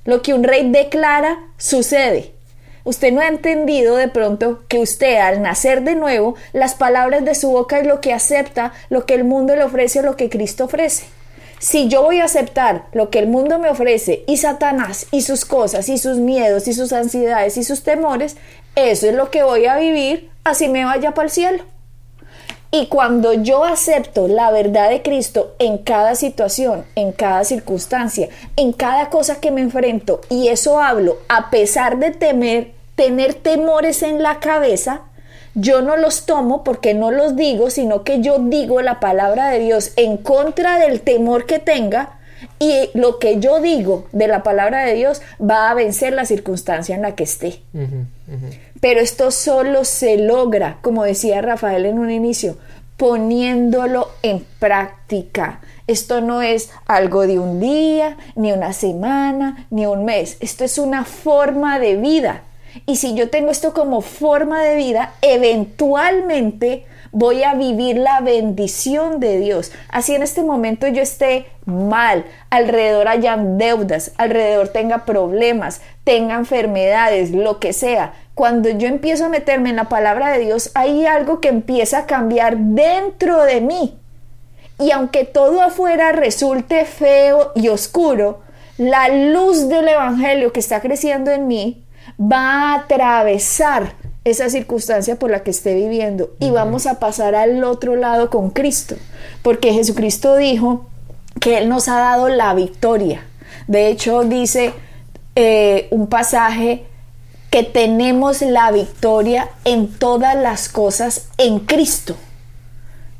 Lo 0.03 0.21
que 0.21 0.33
un 0.33 0.43
rey 0.43 0.69
declara, 0.69 1.39
sucede. 1.57 2.35
Usted 2.83 3.11
no 3.11 3.21
ha 3.21 3.27
entendido 3.27 3.95
de 3.95 4.07
pronto 4.07 4.63
que 4.67 4.77
usted 4.77 5.17
al 5.17 5.41
nacer 5.41 5.81
de 5.81 5.95
nuevo, 5.95 6.35
las 6.53 6.75
palabras 6.75 7.25
de 7.25 7.33
su 7.33 7.49
boca 7.49 7.79
es 7.79 7.87
lo 7.87 7.99
que 7.99 8.13
acepta, 8.13 8.73
lo 8.89 9.07
que 9.07 9.15
el 9.15 9.23
mundo 9.23 9.55
le 9.55 9.63
ofrece, 9.63 10.03
lo 10.03 10.15
que 10.15 10.29
Cristo 10.29 10.65
ofrece. 10.65 11.05
Si 11.57 11.87
yo 11.87 12.03
voy 12.03 12.19
a 12.19 12.25
aceptar 12.25 12.85
lo 12.91 13.09
que 13.09 13.17
el 13.17 13.27
mundo 13.27 13.57
me 13.57 13.69
ofrece 13.69 14.23
y 14.27 14.37
Satanás 14.37 15.07
y 15.09 15.21
sus 15.21 15.45
cosas 15.45 15.89
y 15.89 15.97
sus 15.97 16.17
miedos 16.17 16.67
y 16.67 16.73
sus 16.73 16.93
ansiedades 16.93 17.57
y 17.57 17.63
sus 17.63 17.81
temores, 17.81 18.35
eso 18.75 19.07
es 19.07 19.15
lo 19.15 19.31
que 19.31 19.43
voy 19.43 19.65
a 19.65 19.77
vivir, 19.77 20.29
así 20.43 20.67
me 20.67 20.85
vaya 20.85 21.13
para 21.13 21.25
el 21.25 21.31
cielo. 21.31 21.63
Y 22.71 22.87
cuando 22.87 23.31
yo 23.31 23.63
acepto 23.63 24.27
la 24.27 24.51
verdad 24.51 24.89
de 24.89 25.01
Cristo 25.01 25.55
en 25.59 25.77
cada 25.77 26.15
situación, 26.15 26.83
en 26.95 27.13
cada 27.13 27.45
circunstancia, 27.45 28.27
en 28.57 28.73
cada 28.73 29.09
cosa 29.09 29.39
que 29.39 29.51
me 29.51 29.61
enfrento, 29.61 30.19
y 30.29 30.49
eso 30.49 30.81
hablo 30.81 31.17
a 31.29 31.49
pesar 31.51 31.99
de 31.99 32.11
temer, 32.11 32.73
tener 32.97 33.33
temores 33.33 34.03
en 34.03 34.21
la 34.21 34.39
cabeza, 34.39 35.03
yo 35.53 35.81
no 35.81 35.95
los 35.95 36.25
tomo 36.25 36.65
porque 36.65 36.93
no 36.93 37.11
los 37.11 37.37
digo, 37.37 37.69
sino 37.69 38.03
que 38.03 38.19
yo 38.19 38.39
digo 38.39 38.81
la 38.81 38.99
palabra 38.99 39.47
de 39.51 39.59
Dios 39.59 39.93
en 39.95 40.17
contra 40.17 40.77
del 40.77 40.99
temor 40.99 41.45
que 41.45 41.59
tenga 41.59 42.19
y 42.59 42.89
lo 42.93 43.19
que 43.19 43.39
yo 43.39 43.59
digo 43.59 44.07
de 44.11 44.27
la 44.27 44.43
palabra 44.43 44.83
de 44.85 44.93
Dios 44.93 45.21
va 45.39 45.69
a 45.69 45.73
vencer 45.73 46.13
la 46.13 46.25
circunstancia 46.25 46.95
en 46.95 47.01
la 47.01 47.15
que 47.15 47.23
esté. 47.23 47.61
Pero 48.81 48.99
esto 48.99 49.31
solo 49.31 49.85
se 49.85 50.17
logra, 50.17 50.77
como 50.81 51.03
decía 51.03 51.41
Rafael 51.41 51.85
en 51.85 51.99
un 51.99 52.11
inicio, 52.11 52.57
poniéndolo 52.97 54.09
en 54.21 54.45
práctica. 54.59 55.59
Esto 55.87 56.21
no 56.21 56.41
es 56.41 56.71
algo 56.87 57.27
de 57.27 57.37
un 57.37 57.59
día, 57.59 58.17
ni 58.35 58.51
una 58.51 58.73
semana, 58.73 59.67
ni 59.69 59.85
un 59.85 60.05
mes. 60.05 60.37
Esto 60.39 60.63
es 60.63 60.77
una 60.77 61.05
forma 61.05 61.77
de 61.79 61.95
vida. 61.97 62.41
Y 62.85 62.97
si 62.97 63.13
yo 63.15 63.29
tengo 63.29 63.51
esto 63.51 63.73
como 63.73 64.01
forma 64.01 64.63
de 64.63 64.75
vida, 64.75 65.13
eventualmente 65.21 66.85
voy 67.11 67.43
a 67.43 67.53
vivir 67.53 67.95
la 67.95 68.19
bendición 68.19 69.21
de 69.21 69.39
Dios. 69.39 69.71
Así 69.87 70.13
en 70.13 70.21
este 70.21 70.43
momento 70.43 70.85
yo 70.87 71.01
esté 71.01 71.45
mal, 71.65 72.25
alrededor 72.49 73.07
hayan 73.07 73.57
deudas, 73.57 74.11
alrededor 74.17 74.67
tenga 74.67 75.05
problemas, 75.05 75.79
tenga 76.03 76.35
enfermedades, 76.35 77.31
lo 77.31 77.59
que 77.59 77.71
sea. 77.71 78.13
Cuando 78.33 78.67
yo 78.67 78.89
empiezo 78.89 79.25
a 79.25 79.29
meterme 79.29 79.69
en 79.69 79.77
la 79.77 79.87
palabra 79.87 80.29
de 80.31 80.39
Dios, 80.39 80.71
hay 80.73 81.05
algo 81.05 81.39
que 81.39 81.47
empieza 81.47 81.99
a 81.99 82.05
cambiar 82.05 82.57
dentro 82.57 83.43
de 83.43 83.61
mí. 83.61 83.97
Y 84.77 84.91
aunque 84.91 85.23
todo 85.23 85.61
afuera 85.61 86.11
resulte 86.11 86.83
feo 86.83 87.53
y 87.55 87.69
oscuro, 87.69 88.41
la 88.77 89.07
luz 89.07 89.69
del 89.69 89.87
Evangelio 89.87 90.51
que 90.51 90.59
está 90.59 90.81
creciendo 90.81 91.31
en 91.31 91.47
mí 91.47 91.84
va 92.19 92.73
a 92.73 92.75
atravesar 92.75 93.93
esa 94.23 94.49
circunstancia 94.49 95.17
por 95.17 95.29
la 95.29 95.43
que 95.43 95.51
esté 95.51 95.75
viviendo 95.75 96.31
y 96.39 96.49
vamos 96.49 96.87
a 96.87 96.99
pasar 96.99 97.35
al 97.35 97.63
otro 97.63 97.95
lado 97.95 98.29
con 98.29 98.49
Cristo, 98.49 98.95
porque 99.43 99.73
Jesucristo 99.73 100.35
dijo 100.35 100.87
que 101.39 101.59
Él 101.59 101.69
nos 101.69 101.87
ha 101.87 101.97
dado 101.97 102.27
la 102.27 102.53
victoria. 102.53 103.23
De 103.67 103.87
hecho, 103.87 104.23
dice 104.23 104.73
eh, 105.35 105.87
un 105.91 106.07
pasaje 106.07 106.85
que 107.51 107.63
tenemos 107.63 108.41
la 108.41 108.71
victoria 108.71 109.49
en 109.63 109.87
todas 109.93 110.35
las 110.35 110.69
cosas 110.69 111.29
en 111.37 111.59
Cristo. 111.59 112.15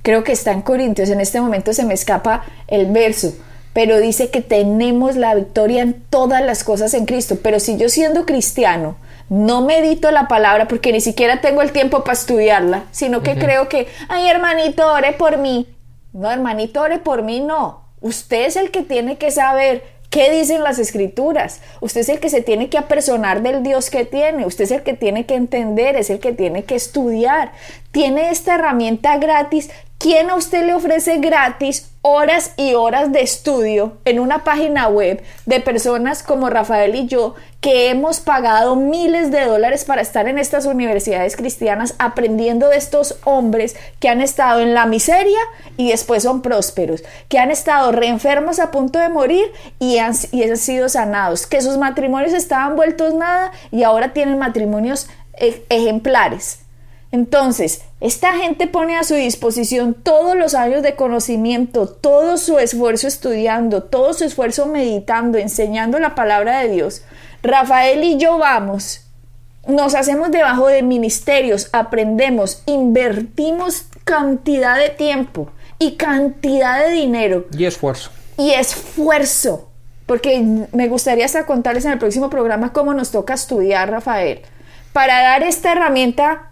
Creo 0.01 0.23
que 0.23 0.31
está 0.31 0.51
en 0.51 0.61
Corintios, 0.61 1.09
en 1.09 1.21
este 1.21 1.39
momento 1.39 1.71
se 1.73 1.85
me 1.85 1.93
escapa 1.93 2.43
el 2.67 2.87
verso, 2.87 3.33
pero 3.75 3.99
dice 3.99 4.29
que 4.29 4.39
tenemos 4.39 5.17
la 5.17 5.35
victoria 5.35 5.81
en 5.81 6.01
todas 6.09 6.41
las 6.41 6.63
cosas 6.63 6.93
en 6.93 7.05
Cristo. 7.05 7.39
Pero 7.43 7.59
si 7.59 7.75
yo 7.75 7.89
siendo 7.89 8.25
cristiano 8.25 8.95
no 9.27 9.63
medito 9.63 10.11
la 10.11 10.29
palabra 10.29 10.69
porque 10.69 10.93
ni 10.93 11.01
siquiera 11.01 11.41
tengo 11.41 11.61
el 11.61 11.73
tiempo 11.73 12.05
para 12.05 12.13
estudiarla, 12.13 12.85
sino 12.91 13.21
que 13.21 13.37
creo 13.37 13.67
que, 13.67 13.87
ay 14.07 14.29
hermanito, 14.29 14.89
ore 14.93 15.11
por 15.11 15.39
mí. 15.39 15.67
No, 16.13 16.31
hermanito, 16.31 16.79
ore 16.79 16.99
por 16.99 17.23
mí, 17.23 17.41
no. 17.41 17.83
Usted 17.99 18.45
es 18.45 18.55
el 18.55 18.71
que 18.71 18.83
tiene 18.83 19.17
que 19.17 19.29
saber 19.29 19.83
¿Qué 20.09 20.31
dicen 20.31 20.63
las 20.63 20.79
escrituras? 20.79 21.59
Usted 21.81 21.99
es 21.99 22.07
el 22.07 22.21
que 22.21 22.29
se 22.29 22.41
tiene 22.41 22.69
que 22.69 22.77
apersonar 22.77 23.41
del 23.41 23.63
Dios 23.63 23.89
que 23.89 24.05
tiene, 24.05 24.45
usted 24.45 24.63
es 24.63 24.71
el 24.71 24.81
que 24.81 24.93
tiene 24.93 25.25
que 25.25 25.35
entender, 25.35 25.97
es 25.97 26.09
el 26.09 26.19
que 26.19 26.31
tiene 26.31 26.63
que 26.63 26.75
estudiar. 26.75 27.51
Tiene 27.91 28.29
esta 28.29 28.55
herramienta 28.55 29.17
gratis. 29.17 29.71
¿Quién 29.97 30.29
a 30.29 30.35
usted 30.35 30.65
le 30.65 30.73
ofrece 30.73 31.17
gratis 31.17 31.89
horas 32.07 32.51
y 32.55 32.75
horas 32.75 33.11
de 33.11 33.21
estudio 33.21 33.97
en 34.05 34.19
una 34.19 34.43
página 34.43 34.87
web 34.87 35.23
de 35.47 35.59
personas 35.59 36.21
como 36.21 36.51
Rafael 36.51 36.93
y 36.93 37.07
yo 37.07 37.33
que 37.61 37.89
hemos 37.89 38.19
pagado 38.19 38.75
miles 38.75 39.31
de 39.31 39.43
dólares 39.45 39.85
para 39.85 40.03
estar 40.03 40.27
en 40.27 40.37
estas 40.37 40.67
universidades 40.67 41.35
cristianas 41.35 41.95
aprendiendo 41.97 42.69
de 42.69 42.77
estos 42.77 43.17
hombres 43.23 43.75
que 43.99 44.07
han 44.07 44.21
estado 44.21 44.59
en 44.59 44.75
la 44.75 44.85
miseria 44.85 45.39
y 45.77 45.89
después 45.89 46.21
son 46.21 46.43
prósperos, 46.43 47.03
que 47.27 47.39
han 47.39 47.49
estado 47.49 47.91
reenfermos 47.91 48.59
a 48.59 48.69
punto 48.69 48.99
de 48.99 49.09
morir 49.09 49.51
y 49.79 49.97
han, 49.97 50.13
y 50.31 50.43
han 50.43 50.57
sido 50.57 50.89
sanados, 50.89 51.47
que 51.47 51.63
sus 51.63 51.79
matrimonios 51.79 52.33
estaban 52.33 52.75
vueltos 52.75 53.15
nada 53.15 53.51
y 53.71 53.81
ahora 53.81 54.13
tienen 54.13 54.37
matrimonios 54.37 55.07
e, 55.33 55.65
ejemplares. 55.69 56.59
Entonces, 57.11 57.81
esta 58.05 58.33
gente 58.33 58.67
pone 58.67 58.95
a 58.95 59.03
su 59.03 59.15
disposición 59.15 59.95
todos 59.95 60.35
los 60.35 60.53
años 60.53 60.83
de 60.83 60.95
conocimiento, 60.95 61.87
todo 61.87 62.37
su 62.37 62.59
esfuerzo 62.59 63.07
estudiando, 63.07 63.83
todo 63.83 64.13
su 64.13 64.25
esfuerzo 64.25 64.67
meditando, 64.67 65.37
enseñando 65.37 65.97
la 65.97 66.13
palabra 66.13 66.59
de 66.59 66.69
Dios. 66.69 67.01
Rafael 67.41 68.03
y 68.03 68.17
yo 68.17 68.37
vamos, 68.37 69.01
nos 69.67 69.95
hacemos 69.95 70.29
debajo 70.29 70.67
de 70.67 70.83
ministerios, 70.83 71.69
aprendemos, 71.73 72.61
invertimos 72.67 73.85
cantidad 74.03 74.77
de 74.77 74.89
tiempo 74.89 75.49
y 75.79 75.93
cantidad 75.93 76.85
de 76.85 76.91
dinero. 76.91 77.47
Y 77.57 77.65
esfuerzo. 77.65 78.11
Y 78.37 78.51
esfuerzo. 78.51 79.71
Porque 80.05 80.67
me 80.71 80.87
gustaría 80.87 81.25
hasta 81.25 81.47
contarles 81.47 81.85
en 81.85 81.93
el 81.93 81.97
próximo 81.97 82.29
programa 82.29 82.71
cómo 82.71 82.93
nos 82.93 83.09
toca 83.09 83.33
estudiar, 83.33 83.89
Rafael 83.89 84.43
para 84.95 85.21
dar 85.21 85.43
esta 85.43 85.73
herramienta 85.73 86.51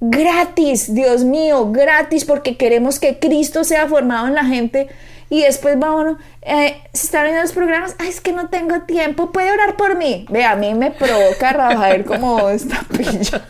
gratis, 0.00 0.94
Dios 0.94 1.24
mío, 1.24 1.70
gratis, 1.70 2.24
porque 2.24 2.56
queremos 2.56 2.98
que 2.98 3.18
Cristo 3.18 3.64
sea 3.64 3.86
formado 3.88 4.26
en 4.26 4.34
la 4.34 4.44
gente. 4.44 4.88
Y 5.30 5.42
después 5.42 5.78
vámonos, 5.78 6.18
eh, 6.42 6.76
si 6.92 7.06
están 7.06 7.24
viendo 7.24 7.42
los 7.42 7.52
programas, 7.52 7.96
Ay, 7.98 8.08
es 8.08 8.20
que 8.20 8.32
no 8.32 8.50
tengo 8.50 8.82
tiempo, 8.82 9.32
puede 9.32 9.50
orar 9.50 9.76
por 9.76 9.96
mí. 9.96 10.26
Ve, 10.30 10.44
a 10.44 10.54
mí 10.54 10.74
me 10.74 10.90
provoca 10.90 11.52
Rafael 11.52 12.04
como 12.04 12.48
esta 12.50 12.84
pilla. 12.96 13.48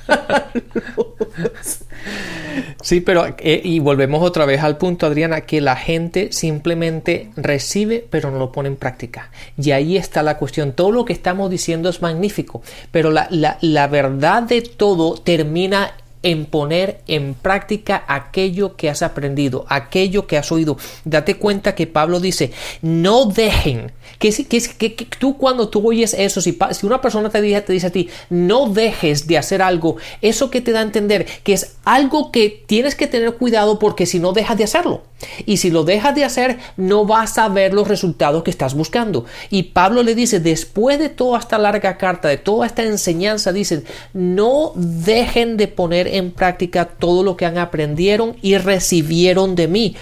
Sí, 2.80 3.00
pero 3.00 3.26
eh, 3.38 3.61
y 3.64 3.80
volvemos 3.80 4.22
otra 4.22 4.44
vez 4.44 4.62
al 4.62 4.76
punto, 4.76 5.07
Adriana, 5.07 5.42
que 5.42 5.61
la 5.61 5.74
gente 5.74 6.33
simplemente 6.33 7.30
recibe, 7.37 8.07
pero 8.09 8.30
no 8.30 8.38
lo 8.38 8.52
pone 8.52 8.68
en 8.68 8.76
práctica. 8.76 9.30
Y 9.57 9.72
ahí 9.72 9.96
está 9.96 10.22
la 10.22 10.38
cuestión. 10.38 10.72
Todo 10.72 10.92
lo 10.92 11.04
que 11.04 11.12
estamos 11.12 11.50
diciendo 11.50 11.88
es 11.88 12.02
magnífico, 12.02 12.62
pero 12.92 13.11
la, 13.11 13.26
la, 13.30 13.59
la 13.61 13.88
verdad 13.88 14.42
de 14.42 14.62
todo 14.62 15.14
termina 15.14 15.92
en 16.24 16.46
poner 16.46 17.02
en 17.06 17.34
práctica 17.34 18.04
aquello 18.08 18.74
que 18.76 18.90
has 18.90 19.02
aprendido, 19.02 19.66
aquello 19.68 20.26
que 20.26 20.38
has 20.38 20.50
oído. 20.50 20.76
Date 21.04 21.37
cuenta 21.37 21.74
que 21.74 21.87
Pablo 21.87 22.18
dice, 22.18 22.50
no 22.82 23.26
dejen, 23.26 23.92
que, 24.18 24.32
que, 24.32 24.94
que, 24.94 25.06
tú 25.18 25.37
cuando 25.37 25.68
tú 25.68 25.87
oyes 25.87 26.14
eso, 26.14 26.40
si, 26.40 26.58
si, 26.72 26.87
una 26.87 27.00
persona 27.00 27.28
te 27.28 27.42
dice, 27.42 27.60
te 27.60 27.72
dice 27.74 27.87
a 27.88 27.90
ti, 27.90 28.08
no 28.30 28.68
dejes 28.68 29.26
de 29.26 29.38
hacer 29.38 29.62
algo, 29.62 29.96
eso 30.22 30.50
que 30.50 30.62
te 30.62 30.72
da 30.72 30.80
a 30.80 30.82
entender 30.82 31.26
que 31.44 31.52
es 31.52 31.76
algo 31.84 32.32
que 32.32 32.64
tienes 32.66 32.94
que 32.94 33.06
tener 33.06 33.34
cuidado 33.34 33.78
porque 33.78 34.06
si 34.06 34.18
no 34.18 34.32
dejas 34.32 34.56
de 34.56 34.64
hacerlo. 34.64 35.02
Y 35.46 35.56
si 35.56 35.70
lo 35.70 35.84
dejas 35.84 36.14
de 36.14 36.24
hacer, 36.24 36.58
no 36.76 37.06
vas 37.06 37.38
a 37.38 37.48
ver 37.48 37.72
los 37.74 37.88
resultados 37.88 38.42
que 38.42 38.50
estás 38.50 38.74
buscando. 38.74 39.24
Y 39.50 39.64
Pablo 39.64 40.02
le 40.02 40.14
dice, 40.14 40.40
después 40.40 40.98
de 40.98 41.08
toda 41.08 41.38
esta 41.38 41.58
larga 41.58 41.96
carta, 41.96 42.28
de 42.28 42.37
toda 42.37 42.66
esta 42.66 42.82
enseñanza, 42.82 43.52
dice, 43.52 43.84
no 44.12 44.72
dejen 44.74 45.56
de 45.56 45.68
poner 45.68 46.08
en 46.08 46.30
práctica 46.30 46.84
todo 46.84 47.22
lo 47.22 47.37
que 47.37 47.46
han 47.46 47.54
aprendieron 47.58 48.37
y 48.42 48.56
recibieron 48.58 49.54
de 49.54 49.68
mí, 49.68 49.96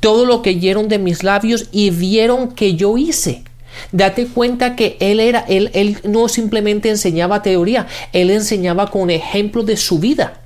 todo 0.00 0.26
lo 0.26 0.42
que 0.42 0.50
oyeron 0.50 0.88
de 0.88 0.98
mis 0.98 1.22
labios 1.22 1.68
y 1.72 1.90
vieron 1.90 2.52
que 2.52 2.74
yo 2.74 2.96
hice. 2.96 3.44
Date 3.92 4.26
cuenta 4.26 4.74
que 4.74 4.96
él 5.00 5.20
era, 5.20 5.40
él, 5.40 5.70
él 5.74 5.98
no 6.04 6.28
simplemente 6.28 6.88
enseñaba 6.88 7.42
teoría, 7.42 7.86
él 8.12 8.30
enseñaba 8.30 8.90
con 8.90 9.10
ejemplo 9.10 9.62
de 9.62 9.76
su 9.76 9.98
vida. 9.98 10.40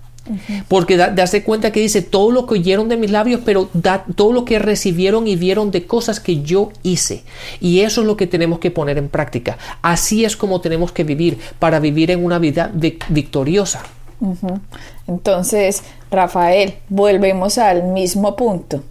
Porque 0.68 0.96
da, 0.96 1.08
darse 1.08 1.42
cuenta 1.42 1.72
que 1.72 1.80
dice 1.80 2.02
todo 2.02 2.30
lo 2.30 2.46
que 2.46 2.54
oyeron 2.54 2.88
de 2.88 2.96
mis 2.96 3.10
labios, 3.10 3.40
pero 3.44 3.68
da, 3.72 4.04
todo 4.14 4.32
lo 4.32 4.44
que 4.44 4.58
recibieron 4.58 5.26
y 5.26 5.36
vieron 5.36 5.70
de 5.70 5.86
cosas 5.86 6.20
que 6.20 6.42
yo 6.42 6.70
hice. 6.82 7.24
Y 7.60 7.80
eso 7.80 8.02
es 8.02 8.06
lo 8.06 8.16
que 8.16 8.26
tenemos 8.26 8.58
que 8.58 8.70
poner 8.70 8.98
en 8.98 9.08
práctica. 9.08 9.58
Así 9.82 10.24
es 10.24 10.36
como 10.36 10.60
tenemos 10.60 10.92
que 10.92 11.04
vivir 11.04 11.38
para 11.58 11.80
vivir 11.80 12.10
en 12.10 12.24
una 12.24 12.38
vida 12.38 12.70
victoriosa. 13.08 13.82
Uh 14.20 14.34
-huh. 14.34 14.60
Entonces, 15.08 15.82
Rafael, 16.10 16.74
volvemos 16.88 17.58
al 17.58 17.84
mismo 17.84 18.36
punto. 18.36 18.82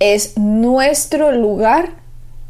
Es 0.00 0.36
nuestro 0.36 1.32
lugar 1.32 1.90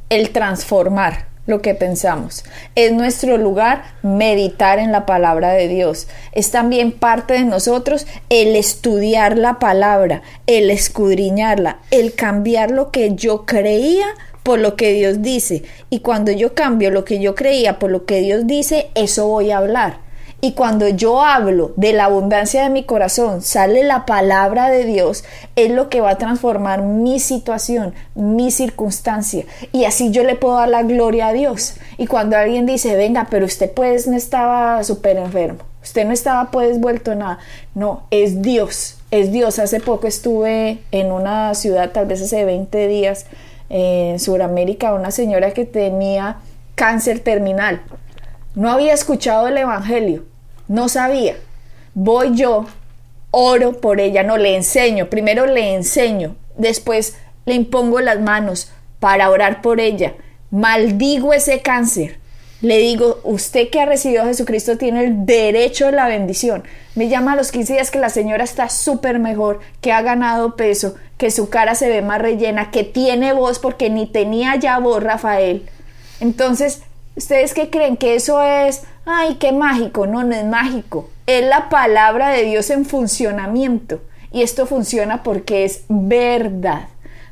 el 0.08 0.30
transformar 0.30 1.27
lo 1.48 1.62
que 1.62 1.74
pensamos. 1.74 2.44
Es 2.76 2.92
nuestro 2.92 3.38
lugar 3.38 3.82
meditar 4.02 4.78
en 4.78 4.92
la 4.92 5.06
palabra 5.06 5.52
de 5.52 5.66
Dios. 5.66 6.06
Es 6.32 6.52
también 6.52 6.92
parte 6.92 7.34
de 7.34 7.44
nosotros 7.44 8.06
el 8.28 8.54
estudiar 8.54 9.38
la 9.38 9.58
palabra, 9.58 10.22
el 10.46 10.70
escudriñarla, 10.70 11.78
el 11.90 12.14
cambiar 12.14 12.70
lo 12.70 12.92
que 12.92 13.14
yo 13.14 13.46
creía 13.46 14.06
por 14.42 14.58
lo 14.58 14.76
que 14.76 14.92
Dios 14.92 15.22
dice. 15.22 15.62
Y 15.88 16.00
cuando 16.00 16.32
yo 16.32 16.54
cambio 16.54 16.90
lo 16.90 17.04
que 17.04 17.18
yo 17.18 17.34
creía 17.34 17.78
por 17.78 17.90
lo 17.90 18.04
que 18.04 18.20
Dios 18.20 18.46
dice, 18.46 18.90
eso 18.94 19.26
voy 19.26 19.50
a 19.50 19.58
hablar. 19.58 20.07
Y 20.40 20.52
cuando 20.52 20.86
yo 20.86 21.24
hablo 21.24 21.72
de 21.74 21.92
la 21.92 22.04
abundancia 22.04 22.62
de 22.62 22.70
mi 22.70 22.84
corazón, 22.84 23.42
sale 23.42 23.82
la 23.82 24.06
palabra 24.06 24.68
de 24.70 24.84
Dios, 24.84 25.24
es 25.56 25.72
lo 25.72 25.88
que 25.88 26.00
va 26.00 26.10
a 26.10 26.18
transformar 26.18 26.82
mi 26.82 27.18
situación, 27.18 27.92
mi 28.14 28.52
circunstancia. 28.52 29.46
Y 29.72 29.84
así 29.84 30.12
yo 30.12 30.22
le 30.22 30.36
puedo 30.36 30.58
dar 30.58 30.68
la 30.68 30.84
gloria 30.84 31.26
a 31.26 31.32
Dios. 31.32 31.74
Y 31.96 32.06
cuando 32.06 32.36
alguien 32.36 32.66
dice, 32.66 32.94
venga, 32.94 33.26
pero 33.28 33.46
usted 33.46 33.72
pues 33.72 34.06
no 34.06 34.16
estaba 34.16 34.84
súper 34.84 35.16
enfermo, 35.16 35.58
usted 35.82 36.04
no 36.04 36.12
estaba 36.12 36.52
pues 36.52 36.78
vuelto 36.78 37.16
nada. 37.16 37.40
No, 37.74 38.04
es 38.12 38.40
Dios, 38.40 38.96
es 39.10 39.32
Dios. 39.32 39.58
Hace 39.58 39.80
poco 39.80 40.06
estuve 40.06 40.78
en 40.92 41.10
una 41.10 41.52
ciudad, 41.56 41.90
tal 41.90 42.06
vez 42.06 42.22
hace 42.22 42.44
20 42.44 42.86
días, 42.86 43.26
en 43.70 44.20
Sudamérica, 44.20 44.94
una 44.94 45.10
señora 45.10 45.50
que 45.50 45.64
tenía 45.64 46.36
cáncer 46.76 47.18
terminal 47.18 47.82
no 48.58 48.72
había 48.72 48.92
escuchado 48.92 49.46
el 49.46 49.56
Evangelio, 49.56 50.24
no 50.66 50.88
sabía. 50.88 51.36
Voy 51.94 52.34
yo, 52.34 52.66
oro 53.30 53.80
por 53.80 54.00
ella, 54.00 54.24
no 54.24 54.36
le 54.36 54.56
enseño, 54.56 55.08
primero 55.08 55.46
le 55.46 55.74
enseño, 55.74 56.34
después 56.56 57.16
le 57.46 57.54
impongo 57.54 58.00
las 58.00 58.18
manos 58.18 58.72
para 58.98 59.30
orar 59.30 59.62
por 59.62 59.78
ella, 59.78 60.14
maldigo 60.50 61.32
ese 61.32 61.62
cáncer. 61.62 62.18
Le 62.60 62.78
digo, 62.78 63.20
usted 63.22 63.70
que 63.70 63.80
ha 63.80 63.86
recibido 63.86 64.24
a 64.24 64.26
Jesucristo 64.26 64.76
tiene 64.76 65.04
el 65.04 65.24
derecho 65.24 65.86
a 65.86 65.92
la 65.92 66.08
bendición. 66.08 66.64
Me 66.96 67.08
llama 67.08 67.34
a 67.34 67.36
los 67.36 67.52
15 67.52 67.74
días 67.74 67.92
que 67.92 68.00
la 68.00 68.08
señora 68.08 68.42
está 68.42 68.68
súper 68.70 69.20
mejor, 69.20 69.60
que 69.80 69.92
ha 69.92 70.02
ganado 70.02 70.56
peso, 70.56 70.96
que 71.16 71.30
su 71.30 71.48
cara 71.48 71.76
se 71.76 71.88
ve 71.88 72.02
más 72.02 72.20
rellena, 72.20 72.72
que 72.72 72.82
tiene 72.82 73.32
voz 73.32 73.60
porque 73.60 73.88
ni 73.88 74.06
tenía 74.06 74.56
ya 74.56 74.80
voz 74.80 75.00
Rafael. 75.00 75.68
Entonces, 76.18 76.82
¿Ustedes 77.18 77.52
qué 77.52 77.68
creen? 77.68 77.96
Que 77.96 78.14
eso 78.14 78.40
es, 78.40 78.82
ay, 79.04 79.38
qué 79.40 79.50
mágico. 79.50 80.06
No, 80.06 80.22
no 80.22 80.36
es 80.36 80.44
mágico. 80.44 81.10
Es 81.26 81.44
la 81.44 81.68
palabra 81.68 82.28
de 82.28 82.44
Dios 82.44 82.70
en 82.70 82.84
funcionamiento. 82.84 84.00
Y 84.30 84.42
esto 84.42 84.66
funciona 84.66 85.24
porque 85.24 85.64
es 85.64 85.82
verdad. 85.88 86.82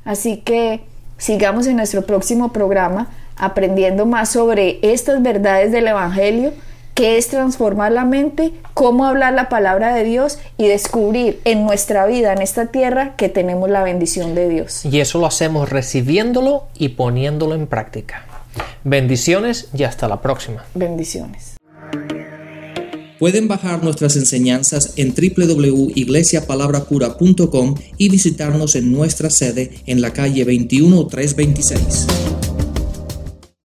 Así 0.05 0.39
que 0.39 0.81
sigamos 1.19 1.69
en 1.69 1.77
nuestro 1.77 2.05
próximo 2.05 2.53
programa 2.53 3.11
aprendiendo 3.37 4.07
más 4.07 4.31
sobre 4.31 4.81
estas 4.83 5.23
verdades 5.23 5.71
del 5.71 5.87
Evangelio, 5.87 6.53
qué 6.95 7.17
es 7.17 7.29
transformar 7.29 7.93
la 7.93 8.05
mente, 8.05 8.55
cómo 8.75 9.05
hablar 9.05 9.35
la 9.35 9.49
palabra 9.49 9.95
de 9.95 10.03
Dios 10.03 10.41
y 10.59 10.67
descubrir 10.67 11.41
en 11.45 11.65
nuestra 11.65 12.07
vida, 12.07 12.33
en 12.33 12.43
esta 12.43 12.67
tierra, 12.67 13.15
que 13.17 13.29
tenemos 13.29 13.71
la 13.71 13.85
bendición 13.85 14.35
de 14.35 14.49
Dios. 14.49 14.85
Y 14.85 14.99
eso 14.99 15.21
lo 15.21 15.27
hacemos 15.27 15.69
recibiéndolo 15.69 16.65
y 16.75 16.89
poniéndolo 16.89 17.55
en 17.55 17.69
práctica. 17.69 18.26
Bendiciones 18.85 19.69
y 19.75 19.83
hasta 19.83 20.09
la 20.09 20.23
próxima. 20.23 20.65
Bendiciones. 20.75 21.57
Pueden 23.19 23.49
bajar 23.49 23.83
nuestras 23.83 24.15
enseñanzas 24.17 24.93
en 24.97 25.15
www.iglesiapalabracura.com 25.15 27.75
y 27.97 28.11
visitarnos 28.11 28.75
en 28.75 28.93
nuestra 28.93 29.31
sede 29.31 29.71
en 29.87 30.03
la 30.03 30.13
calle 30.13 30.45
21326. 30.45 32.07